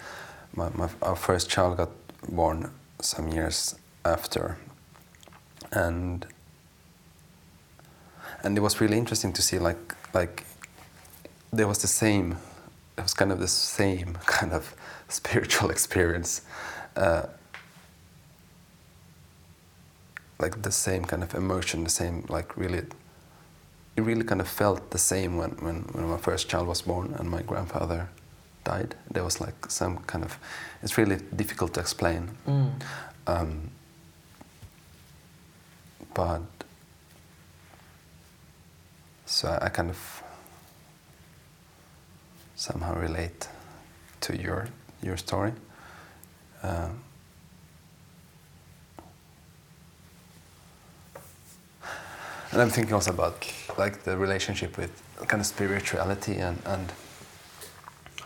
[0.55, 1.91] my, my our first child got
[2.28, 2.70] born
[3.01, 4.59] some years after,
[5.70, 6.26] and
[8.43, 10.45] and it was really interesting to see like like
[11.53, 12.37] there was the same
[13.03, 14.74] it was kind of the same kind of
[15.09, 16.42] spiritual experience
[16.96, 17.26] uh,
[20.38, 22.82] like the same kind of emotion the same like really
[23.96, 27.14] it really kind of felt the same when, when, when my first child was born
[27.18, 28.09] and my grandfather
[28.64, 28.94] died.
[29.11, 30.38] There was like some kind of,
[30.82, 32.30] it's really difficult to explain.
[33.26, 33.70] Um,
[36.14, 36.42] but,
[39.26, 40.22] so I, I kind of
[42.63, 43.49] somehow relate
[44.21, 44.69] to your,
[45.03, 45.53] your story.
[46.63, 47.03] Um,
[52.53, 54.91] And I'm thinking also about like the relationship with
[55.27, 56.93] kind of spirituality and and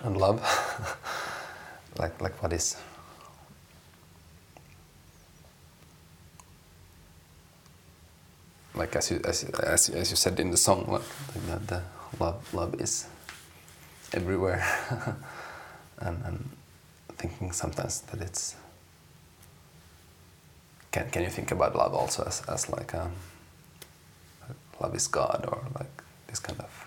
[0.03, 0.41] and love.
[2.01, 2.76] like like what is
[8.74, 11.03] like as you as, as, as you said in the song like,
[11.34, 11.82] like the, the
[12.18, 13.07] love love is
[14.12, 14.64] everywhere
[16.00, 16.50] and and
[17.16, 18.57] thinking sometimes that it's
[20.92, 23.12] can can you think about love also as, as like um
[24.80, 26.86] love is God or like this kind of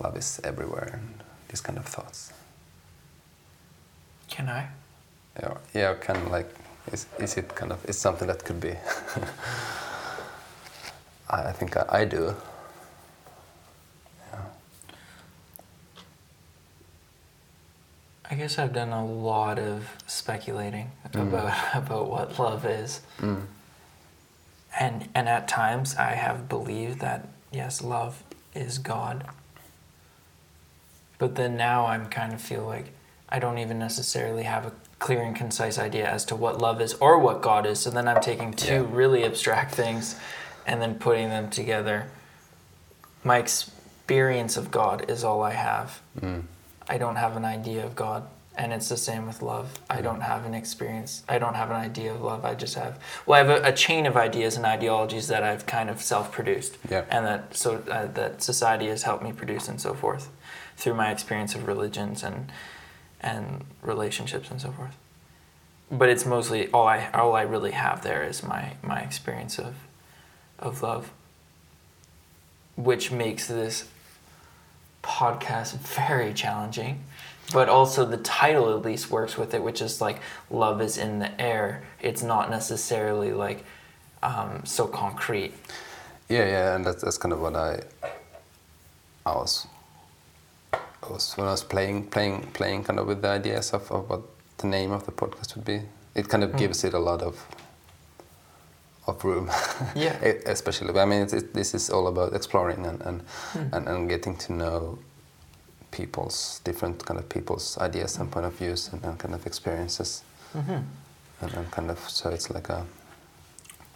[0.00, 2.32] love is everywhere and these kind of thoughts.
[4.28, 4.68] Can I?
[5.40, 6.54] Yeah, yeah, kind of like
[6.92, 8.72] is is it kind of is something that could be.
[11.30, 12.34] I, I think I, I do.
[18.30, 21.22] I guess I've done a lot of speculating mm.
[21.22, 23.00] about about what love is.
[23.20, 23.42] Mm.
[24.78, 28.22] And and at times I have believed that yes, love
[28.54, 29.26] is God.
[31.18, 32.92] But then now I'm kind of feel like
[33.28, 36.94] I don't even necessarily have a clear and concise idea as to what love is
[36.94, 37.80] or what God is.
[37.80, 38.86] So then I'm taking two Yeah.
[38.90, 40.16] really abstract things
[40.66, 42.06] and then putting them together.
[43.24, 46.00] My experience of God is all I have.
[46.20, 46.44] Mm.
[46.88, 48.26] I don't have an idea of God.
[48.58, 49.78] And it's the same with love.
[49.90, 51.22] I don't have an experience.
[51.28, 52.46] I don't have an idea of love.
[52.46, 55.66] I just have, well, I have a, a chain of ideas and ideologies that I've
[55.66, 56.78] kind of self produced.
[56.90, 57.04] Yeah.
[57.10, 60.30] And that, so, uh, that society has helped me produce and so forth
[60.78, 62.50] through my experience of religions and,
[63.20, 64.96] and relationships and so forth.
[65.90, 69.74] But it's mostly all I, all I really have there is my, my experience of,
[70.58, 71.12] of love,
[72.74, 73.86] which makes this
[75.06, 77.04] podcast very challenging.
[77.52, 80.18] But also the title at least works with it which is like
[80.50, 81.84] love is in the air.
[82.00, 83.64] It's not necessarily like
[84.22, 85.54] um, so concrete.
[86.28, 87.82] Yeah, yeah, and that's, that's kind of what I,
[89.24, 89.68] I was,
[90.72, 90.78] I
[91.08, 94.22] was when I was playing, playing, playing, kind of with the ideas of, of what
[94.58, 95.82] the name of the podcast would be.
[96.16, 97.46] It kind of gives it a lot of,
[99.06, 99.50] of room.
[99.94, 100.16] Yeah.
[100.24, 103.74] E- especially, I mean, it's, it, this is all about exploring and and, hmm.
[103.74, 104.98] and and getting to know
[105.90, 110.22] people's different kind of people's ideas and point of views and, and kind of experiences,
[110.54, 110.80] mm-hmm.
[111.40, 112.84] and, and kind of so it's like a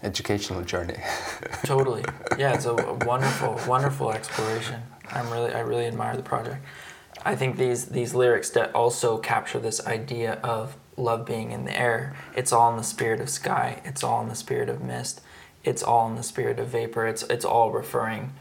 [0.02, 0.96] educational journey.
[1.64, 2.04] totally
[2.38, 4.80] yeah it's a wonderful wonderful exploration
[5.10, 6.64] i'm really i really admire the project
[7.24, 11.76] i think these these lyrics that also capture this idea of love being in the
[11.78, 12.14] air.
[12.36, 13.80] It's all in the spirit of sky.
[13.84, 15.20] It's all in the spirit of mist.
[15.64, 17.06] It's all in the spirit of vapor.
[17.06, 18.32] It's it's all referring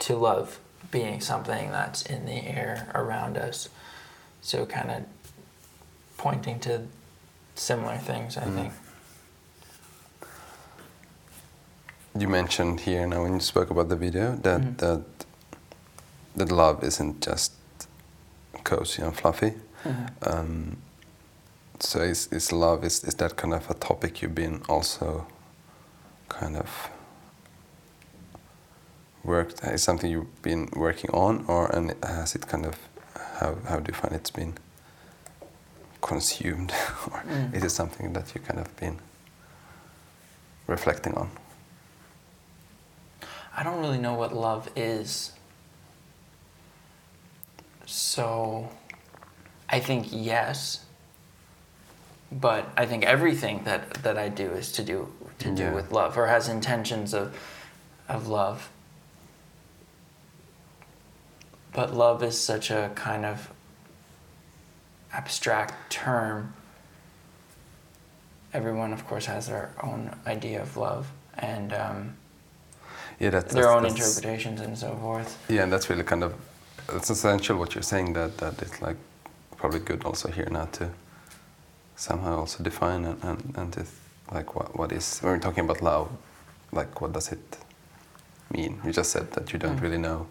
[0.00, 0.58] to love
[0.90, 3.68] being something that's in the air around us.
[4.42, 5.04] So kind of
[6.16, 6.82] pointing to
[7.54, 8.72] similar things i think.
[12.18, 14.76] You mentioned here now when you spoke about the video that Mhm.
[14.78, 15.02] that
[16.36, 17.52] that love isn't just
[18.64, 19.54] cozy and fluffy.
[20.22, 20.76] Um,
[21.80, 25.26] so is, is love is, is that kind of a topic you've been also
[26.28, 26.90] kind of
[29.24, 32.76] worked is something you've been working on or and has it kind of
[33.40, 34.54] how how do you find it's been
[36.00, 36.72] consumed
[37.10, 37.54] or Mm.
[37.54, 38.98] is it something that you kind of been
[40.66, 41.30] reflecting on?
[43.56, 45.32] I don't really know what love is.
[47.86, 48.70] So
[49.68, 50.84] I think yes.
[52.30, 55.08] But I think everything that, that I do is to do
[55.38, 55.72] to do Yeah.
[55.74, 57.34] with love or has intentions of
[58.08, 58.68] of love.
[61.72, 63.50] But love is such a kind of
[65.12, 66.54] abstract term.
[68.52, 71.06] Everyone, of course, has their own idea of love
[71.38, 72.16] and um,
[73.20, 75.36] Yeah, that's their that's- own that's- interpretations and so forth.
[75.48, 76.34] Yeah, and that's really kind of
[76.94, 78.96] it's essential what you're saying that that it's like
[79.56, 80.88] probably good also here now to
[81.98, 83.86] somehow also define and and, and
[84.32, 86.08] like what what is when we're talking about love,
[86.72, 87.58] like what does it
[88.50, 88.80] mean?
[88.84, 89.82] You just said that you don't Mm.
[89.82, 90.26] really know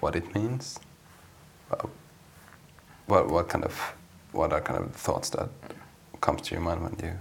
[0.00, 0.78] what it means.
[1.70, 1.90] Well,
[3.06, 3.74] what what kind of
[4.32, 5.48] what are kind of thoughts that
[6.20, 7.12] comes to your mind when you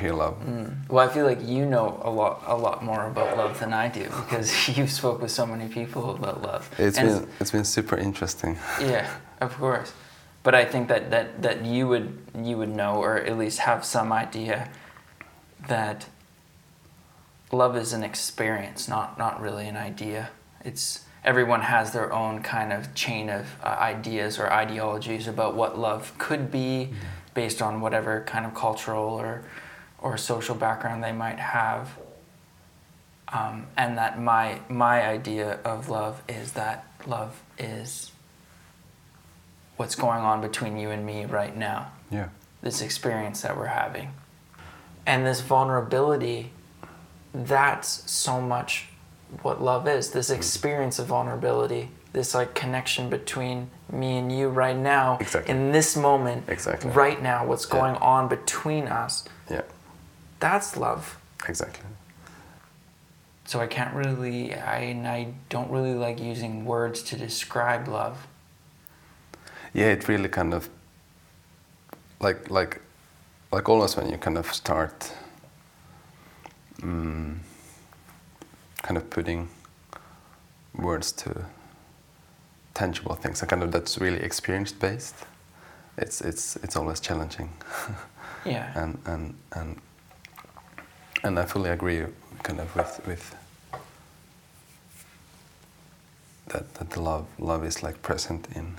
[0.00, 0.34] hear love?
[0.44, 0.88] Mm.
[0.90, 3.88] Well, I feel like you know a lot, a lot more about love than I
[3.88, 6.68] do because you've spoke with so many people about love.
[6.78, 8.58] It's And been it's been super interesting.
[8.80, 9.08] yeah,
[9.40, 9.92] of course.
[10.48, 13.84] But I think that, that, that you would you would know or at least have
[13.84, 14.70] some idea
[15.68, 16.06] that
[17.52, 20.30] love is an experience, not not really an idea.
[20.64, 25.78] It's everyone has their own kind of chain of uh, ideas or ideologies about what
[25.78, 26.94] love could be
[27.34, 29.44] based on whatever kind of cultural or
[29.98, 31.90] or social background they might have.
[33.30, 38.12] Um, and that my my idea of love is that love is
[39.78, 42.28] what's going on between you and me right now Yeah.
[42.60, 44.10] this experience that we're having.
[45.06, 46.52] And this vulnerability,
[47.32, 48.88] that's so much
[49.42, 50.10] what love is.
[50.10, 50.36] This mm-hmm.
[50.36, 55.54] experience of vulnerability, this like connection between me and you right now, Exactly.
[55.54, 56.90] in this moment, Exactly.
[56.90, 57.80] right now, what's Yeah.
[57.80, 59.24] going on between us.
[59.48, 59.62] Yeah.
[60.40, 61.18] That's love.
[61.48, 61.84] Exactly.
[63.44, 68.26] So I can't really, I, and I don't really like using words to describe love.
[69.78, 70.68] Yeah it really kind of
[72.20, 72.80] like like
[73.52, 75.12] like almost when you kind of start
[76.80, 77.36] mm,
[78.82, 79.48] kind of putting
[80.74, 81.44] words to
[82.74, 85.14] tangible things and kind of that's really experience based
[85.96, 87.50] it's it's it's always challenging
[88.44, 88.72] Yeah.
[88.82, 89.76] and and and
[91.24, 92.04] and I fully agree
[92.42, 93.34] kind of with with
[96.46, 98.78] that, that the love love is like present in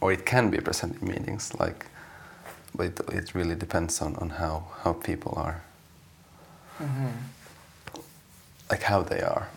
[0.00, 1.86] or it can be present in meetings like
[2.74, 5.62] but it, it really depends on, on how, how people are.
[6.78, 7.08] Mm-hmm.
[8.70, 9.48] Like how they are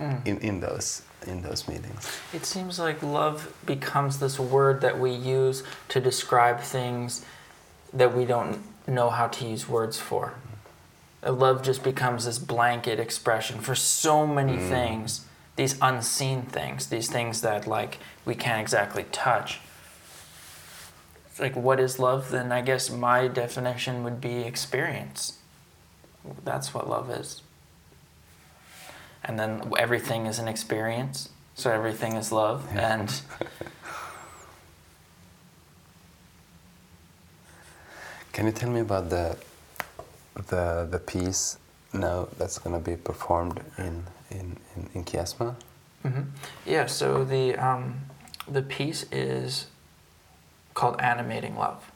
[0.00, 0.26] mm.
[0.26, 2.20] in, in those in those meetings.
[2.32, 7.24] It seems like love becomes this word that we use to describe things
[7.92, 10.26] that we don't know how to use words for.
[10.26, 11.28] Mm-hmm.
[11.28, 14.68] Uh, Love just becomes this blanket expression for so many mm.
[14.68, 15.26] things,
[15.56, 19.60] these unseen things, these things that like we can't exactly touch.
[21.38, 22.30] Like what is love?
[22.30, 25.38] Then I guess my definition would be experience.
[26.44, 27.42] That's what love is.
[29.24, 31.30] And then everything is an experience.
[31.54, 33.20] So everything is love and
[38.32, 39.36] Can you tell me about the
[40.48, 41.58] the the piece
[41.92, 45.54] now that's going to be performed in in in, in Kiasma?
[46.04, 46.26] Mhm.
[46.64, 48.00] Yeah, so the um,
[48.48, 49.66] the piece is
[50.74, 51.90] called Animating Love.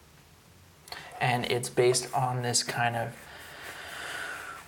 [1.21, 3.15] And it's based on this kind of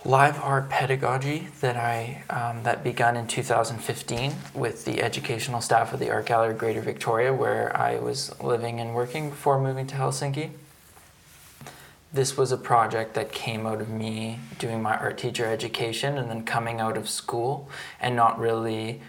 [0.05, 6.01] live art pedagogy that I um, that began in 2015 with the educational staff of
[6.01, 10.51] the Art Gallery Greater Victoria, where I was living and working before moving to Helsinki.
[12.11, 16.31] This was a project that came out of me doing my art teacher education and
[16.31, 17.69] then coming out of school
[18.01, 19.03] and not really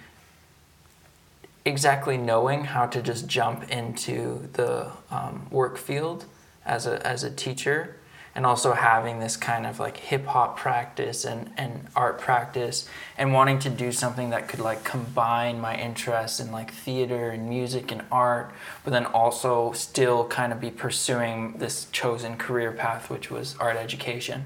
[1.69, 6.25] exactly knowing how to just jump into the um, work field
[6.65, 7.95] as a, as a teacher
[8.35, 13.33] and also having this kind of like hip hop practice and, and art practice and
[13.33, 17.91] wanting to do something that could like combine my interests in like theater and music
[17.91, 18.53] and art
[18.83, 23.75] but then also still kind of be pursuing this chosen career path which was art
[23.75, 24.45] education.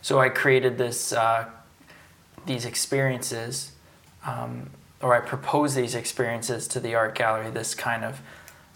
[0.00, 1.46] So i created this uh,
[2.46, 3.72] these experiences
[4.24, 4.70] um,
[5.02, 8.20] or I propose these experiences to the art gallery, this kind of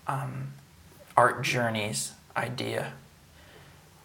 [0.06, 0.52] um,
[1.16, 2.92] art journeys idea,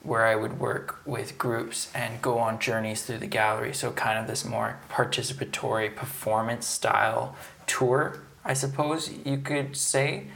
[0.02, 3.74] where I would work with groups and go on journeys through the gallery.
[3.74, 7.36] So, kind of this more participatory performance style
[7.68, 10.28] tour, I suppose you could say.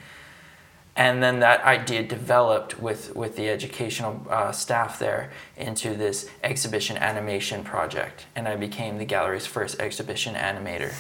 [0.96, 6.98] And then that idea developed with, with the educational uh, staff there into this exhibition
[6.98, 8.26] animation project.
[8.36, 10.94] And I became the gallery's first exhibition animator.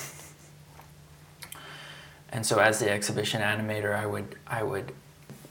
[2.31, 4.93] And so as the exhibition animator, I would I would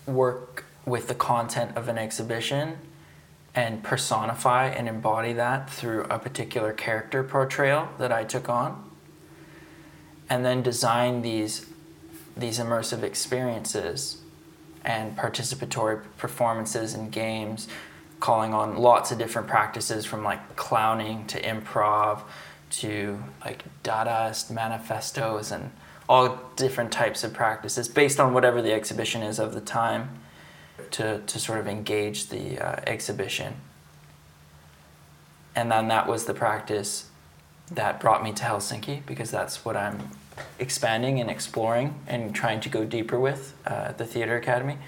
[0.07, 2.79] work with the content of an exhibition
[3.55, 8.89] and personify and embody that through a particular character portrayal that I took on.
[10.31, 11.67] And then design these
[12.37, 14.19] these immersive experiences
[14.85, 17.67] and participatory performances and games
[18.21, 22.23] calling on lots of different practices from like clowning to improv
[22.71, 25.71] to like dadaist manifestos and
[26.09, 30.21] all different types of practices based on whatever the exhibition is of the time
[30.91, 33.55] to, to sort of engage the uh, exhibition.
[35.55, 37.11] And then that was the practice
[37.71, 40.11] that brought me to Helsinki because that's what I'm
[40.59, 44.79] expanding and exploring and trying to go deeper with uh, at the Theatre Academy.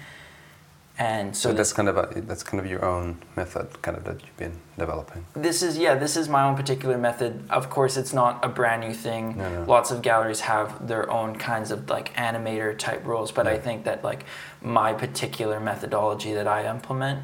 [0.99, 4.03] And so, So that's kind of a, that's kind of your own method, kind of
[4.03, 5.25] that you've been developing.
[5.35, 8.81] this is yeah this is my own particular method of course it's not a brand
[8.81, 9.63] new thing No, no.
[9.65, 13.83] lots of galleries have their own kinds of like animator type rules but i think
[13.85, 14.25] that like
[14.61, 17.19] my particular methodology that i implement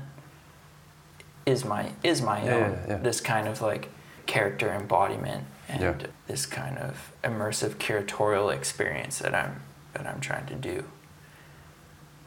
[1.46, 2.98] is my is my Yeah, own yeah, yeah.
[2.98, 3.90] this kind of like
[4.28, 5.94] character embodiment and Yeah.
[6.28, 9.62] this kind of immersive curatorial experience that i'm
[9.94, 10.84] that i'm trying to do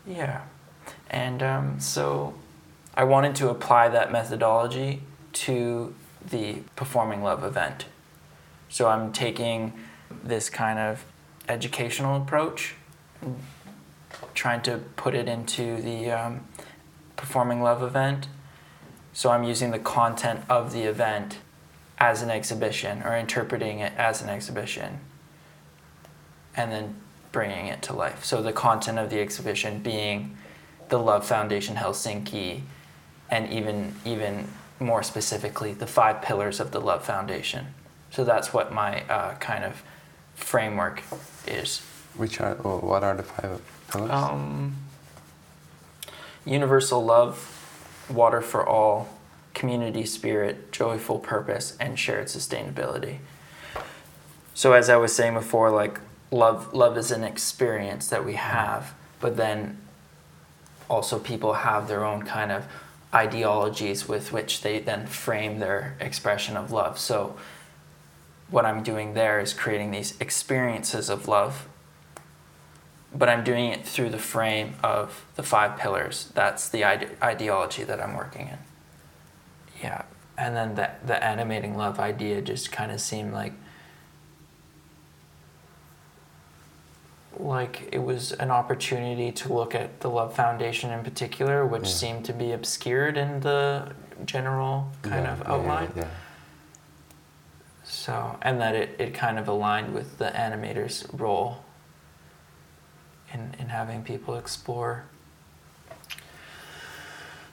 [0.06, 0.40] yeah
[1.10, 2.34] and um, so
[2.94, 5.02] I wanted to apply that methodology
[5.32, 5.94] to
[6.24, 7.86] the Performing Love event.
[8.68, 9.72] So I'm taking
[10.22, 11.04] this kind of
[11.48, 12.74] educational approach,
[14.34, 16.46] trying to put it into the um,
[17.16, 18.28] Performing Love event.
[19.12, 21.38] So I'm using the content of the event
[21.98, 25.00] as an exhibition or interpreting it as an exhibition
[26.56, 26.94] and then
[27.32, 28.24] bringing it to life.
[28.24, 30.36] So the content of the exhibition being
[30.90, 32.62] the Love Foundation Helsinki,
[33.30, 37.74] and even even more specifically, the five pillars of the Love Foundation.
[38.10, 39.82] So that's what my uh, kind of
[40.34, 41.02] framework
[41.46, 41.80] is.
[42.16, 44.10] Which are, what are the five pillars?
[44.10, 44.76] Um,
[46.44, 49.08] universal love, water for all,
[49.54, 53.18] community spirit, joyful purpose, and shared sustainability.
[54.54, 58.94] So as I was saying before, like love, love is an experience that we have,
[59.20, 59.78] but then
[60.90, 62.66] also people have their own kind of
[63.14, 66.98] ideologies with which they then frame their expression of love.
[66.98, 67.36] So
[68.50, 71.68] what I'm doing there is creating these experiences of love,
[73.14, 76.30] but I'm doing it through the frame of the five pillars.
[76.34, 78.58] That's the ide- ideology that I'm working in.
[79.82, 80.02] Yeah,
[80.36, 83.54] and then the the animating love idea just kind of seemed like
[87.38, 91.88] like it was an opportunity to look at the Love Foundation in particular, which Yeah.
[91.88, 93.92] seemed to be obscured in the
[94.24, 95.92] general kind Yeah, of outline.
[95.96, 96.08] Yeah.
[97.84, 101.64] So, and that it, it kind of aligned with the animator's role
[103.32, 105.04] in, in having people explore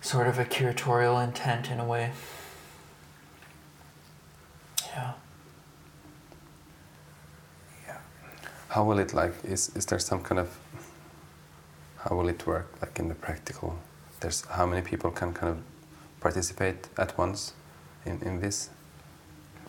[0.02, 2.12] sort of a curatorial intent in a way.
[4.88, 5.14] Yeah.
[8.70, 9.34] How will it like?
[9.43, 10.49] Is is there some kind of?
[11.97, 12.68] How will it work?
[12.82, 13.78] Like in the practical,
[14.20, 15.57] there's how many people can kind of
[16.20, 17.53] participate at once
[18.05, 18.70] in in this?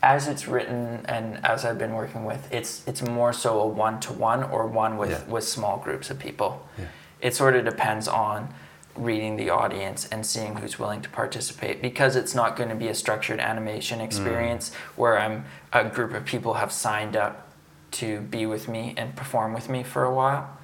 [0.01, 4.01] As it's written and as I've been working with, it's it's more so a one
[4.01, 5.25] to one or one with, Yeah.
[5.35, 6.51] with small groups of people.
[6.79, 6.85] Yeah.
[7.21, 8.49] It sort of depends on
[8.95, 12.89] reading the audience and seeing who's willing to participate because it's not going to be
[12.89, 14.05] a structured animation mm.
[14.05, 17.48] experience where I'm a group of people have signed up
[17.93, 20.59] to be with me and perform with me for a while.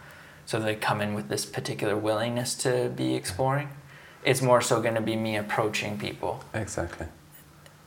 [0.47, 3.69] So they come in with this particular willingness to be exploring.
[4.25, 7.07] It's more so going to be me approaching people Exactly.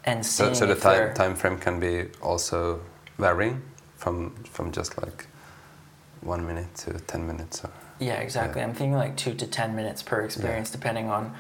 [0.05, 2.81] and So, seeing so the time time frame can be also
[3.17, 3.61] varying
[3.95, 5.25] from from just like
[6.21, 7.69] one minute to ten minutes or
[7.99, 8.61] Yeah, exactly.
[8.61, 11.33] I'm thinking like two to ten minutes per experience, depending on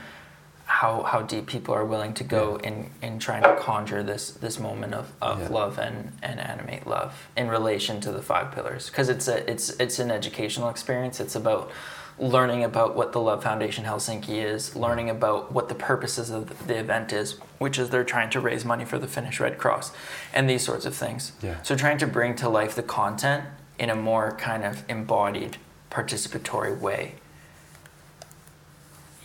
[0.77, 4.59] how how deep people are willing to go in in trying to conjure this this
[4.59, 5.47] moment of, of Yeah.
[5.49, 8.87] love and and animate love in relation to the five pillars.
[8.89, 11.19] Because it's a it's it's an educational experience.
[11.19, 11.71] It's about
[12.19, 16.77] learning about what the Love Foundation Helsinki is, learning about what the purposes of the
[16.79, 19.91] event is, which is they're trying to raise money for the Finnish Red Cross,
[20.33, 21.31] and these sorts of things.
[21.43, 21.61] Yeah.
[21.63, 23.43] So trying to bring to life the content
[23.79, 25.57] in a more kind of embodied,
[25.91, 27.13] participatory way.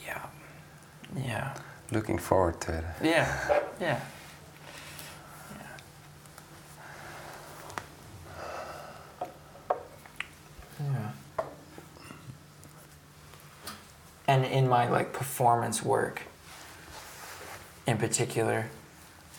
[0.07, 0.26] Yeah.
[1.16, 1.54] Yeah.
[1.90, 2.84] looking forward to it.
[3.02, 3.60] Yeah.
[3.80, 4.00] Yeah.
[10.80, 11.10] Yeah.
[14.26, 16.22] And in my like performance work
[17.86, 18.70] in particular,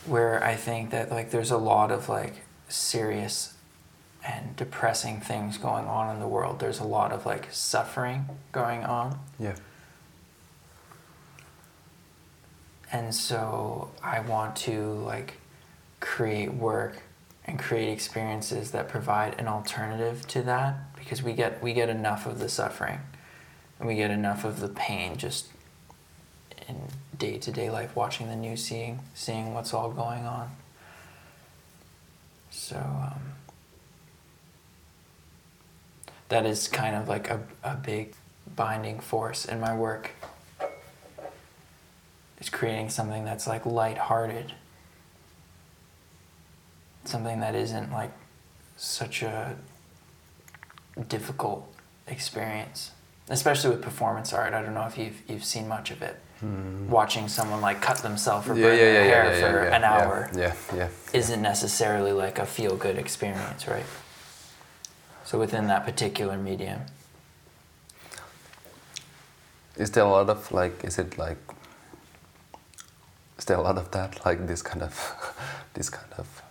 [0.05, 3.53] where I think that like there's a lot of like serious
[4.25, 6.59] and depressing things going on in the world.
[6.59, 9.19] There's a lot of like suffering going on.
[9.39, 9.55] Yeah.
[12.93, 15.33] And so i want to like
[15.99, 17.01] create work
[17.45, 22.25] and create experiences that provide an alternative to that because we get we get enough
[22.25, 22.99] of the suffering.
[23.79, 25.47] And we get enough of the pain just
[26.69, 26.77] in
[27.17, 30.51] day-to-day life watching the news seeing seeing what's all going on.
[32.49, 33.21] So um,
[36.29, 38.13] that is kind of like a, a big
[38.55, 40.11] binding force in my work
[42.43, 44.53] is creating something that's like lighthearted.
[47.05, 48.11] Something that isn't like
[48.77, 49.55] such a
[51.07, 51.73] difficult
[52.07, 52.91] experience.
[53.29, 54.53] Especially with performance art.
[54.53, 56.19] I don't know if you've you've seen much of it.
[56.41, 56.89] Hmm.
[56.89, 59.75] Watching someone like cut themselves or burn Yeah, their yeah, hair yeah, yeah, for yeah,
[59.77, 60.89] an hour Yeah, yeah.
[61.13, 63.85] isn't necessarily like a feel good experience, right?
[65.23, 66.81] So within that particular medium.
[69.77, 70.83] Is there a lot of like?
[70.83, 71.37] Is it like?
[73.37, 74.25] Is there a lot of that?
[74.25, 74.93] Like this kind of,
[75.73, 76.41] this kind of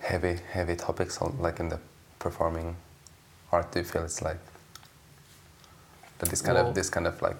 [0.00, 1.78] heavy, heavy topics on like in the
[2.18, 2.76] performing
[3.52, 3.72] art.
[3.72, 4.38] Do you feel it's like
[6.18, 6.28] that?
[6.30, 7.36] This kind Well- of, this kind of like.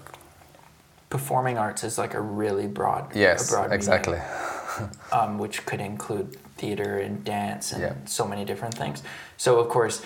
[1.09, 4.19] Performing arts is like a really broad, Yes, broad exactly.
[5.11, 7.93] um, which could include theater and dance and Yeah.
[8.05, 9.01] so many different things.
[9.37, 10.01] So of course,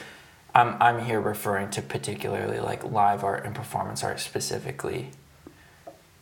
[0.54, 5.12] I'm I'm here referring to particularly like live art and performance art specifically.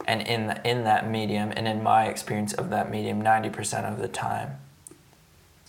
[0.07, 3.85] And in the, in that medium, and in my experience of that medium, ninety percent
[3.85, 4.57] of the time,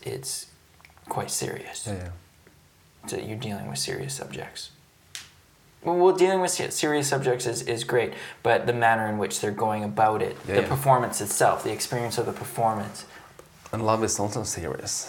[0.03, 0.47] it's
[1.09, 1.87] quite serious.
[1.87, 2.11] Yeah.
[3.09, 4.71] So you're dealing with serious subjects.
[5.83, 8.13] Well, well, dealing with serious subjects is, is great,
[8.43, 10.69] but the manner in which they're going about it, Yeah, the yeah.
[10.69, 13.05] performance itself, the experience of the performance,
[13.73, 15.09] And love is also serious.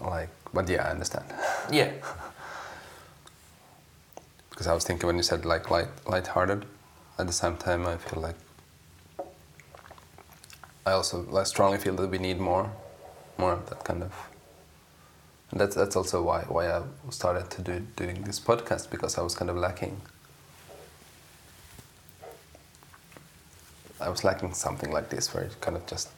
[0.00, 1.24] Like, but yeah, I understand.
[1.70, 1.90] yeah,
[4.50, 6.64] Because I was thinking when you said like light, light-hearted,
[7.18, 8.36] at the same time I feel like
[10.88, 12.72] I also like strongly feel that we need more,
[13.36, 14.14] more of that kind of.
[15.50, 19.22] And that's that's also why why I started to do doing this podcast because I
[19.22, 20.00] was kind of lacking.
[24.00, 26.08] I was lacking something like this where it kind of just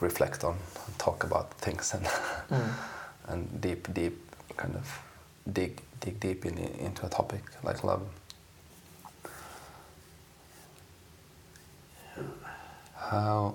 [0.00, 2.72] reflect on, and talk about things, and mm.
[3.28, 4.16] and deep, deep
[4.56, 5.02] kind of
[5.52, 8.02] dig dig deep in, into a topic like love.
[13.10, 13.54] How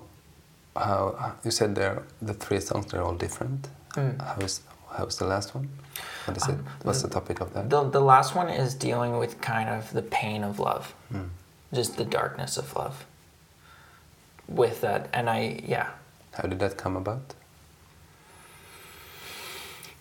[0.75, 3.67] how you said there the three songs they're all different.
[3.95, 4.61] How is
[4.97, 5.67] how is the last one?
[6.25, 6.57] What is it?
[6.83, 7.69] What's the topic of that?
[7.69, 11.27] The, the last one is dealing with kind of the pain of love, Hmm.
[11.73, 13.05] just the darkness of love.
[14.47, 15.87] With that, and I, yeah,
[16.33, 17.33] How did that come about?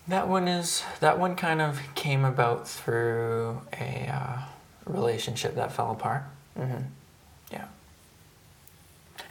[0.07, 4.37] that one is that one kind of came about through a uh,
[4.85, 6.23] relationship that fell apart.
[6.57, 6.83] hmm
[7.51, 7.65] Yeah,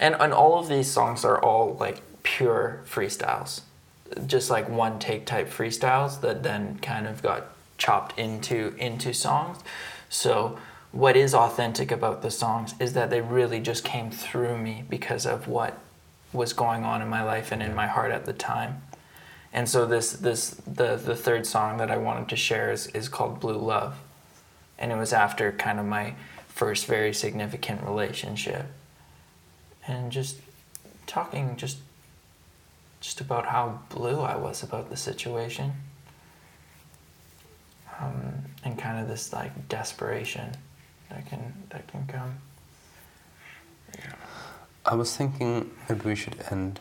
[0.01, 3.61] and and all of these songs are all like pure freestyles,
[4.27, 7.47] just like one take type freestyles that then kind of got
[7.79, 9.59] chopped into into songs.
[10.09, 10.59] So
[10.91, 15.25] what is authentic about the songs is that they really just came through me because
[15.25, 15.79] of what
[16.33, 18.83] was going on in my life and in my heart at the time.
[19.53, 23.09] And so this this the the third song that I wanted to share is, is
[23.09, 23.99] called Blue Love.
[24.79, 26.15] And it was after kind of my
[26.49, 28.67] first very significant relationship.
[29.91, 30.37] And just
[31.07, 31.79] talking just
[33.01, 35.73] just about how blue I was about the situation.
[37.99, 40.53] Um, and kind of this like desperation
[41.09, 42.37] that can that can come.
[43.99, 44.15] Yeah.
[44.87, 46.79] I was thinking maybe we should end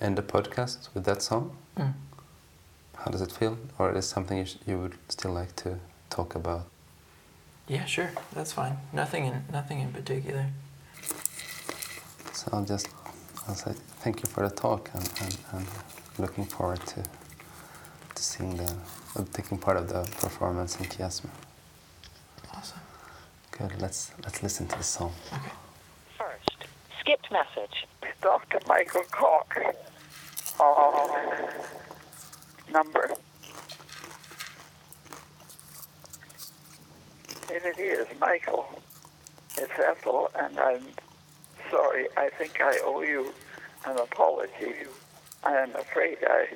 [0.00, 1.56] end the podcast with that song.
[1.76, 1.94] Mm.
[2.94, 5.78] How does it feel, or is it something you, sh- you would still like to
[6.08, 6.66] talk about?
[7.66, 8.10] Yeah, sure.
[8.32, 8.76] That's fine.
[8.92, 10.46] Nothing in nothing in particular.
[12.42, 12.88] So I'll just
[13.46, 15.66] I'll say thank you for the talk and, and, and
[16.18, 17.04] looking forward to
[18.16, 18.74] to seeing the
[19.14, 21.30] uh, taking part of the performance in Kiasma.
[22.52, 22.80] Awesome.
[23.52, 23.80] Good.
[23.80, 25.12] Let's let's listen to the song.
[25.32, 25.52] Okay.
[26.18, 26.64] First,
[26.98, 27.86] skipped message.
[28.20, 28.58] Dr.
[28.66, 29.76] Michael Cork.
[30.58, 31.48] Uh,
[32.72, 33.08] number.
[37.52, 38.66] And it is Michael.
[39.56, 40.82] It's Ethel, and I'm
[41.70, 42.08] sorry.
[42.16, 43.32] I think I owe you
[43.86, 44.74] an apology.
[45.44, 46.46] I am afraid I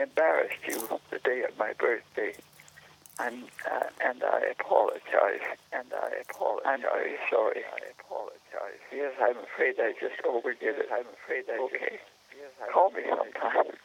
[0.00, 2.34] embarrassed you the day of my birthday.
[3.20, 5.44] And, uh, and I apologize.
[5.72, 6.66] And I apologize.
[6.66, 7.62] I'm very sorry.
[7.64, 8.80] I apologize.
[8.92, 10.88] Yes, I'm afraid I just overdid it.
[10.92, 12.00] I'm afraid I okay.
[12.32, 13.76] Yes, Call me sometime.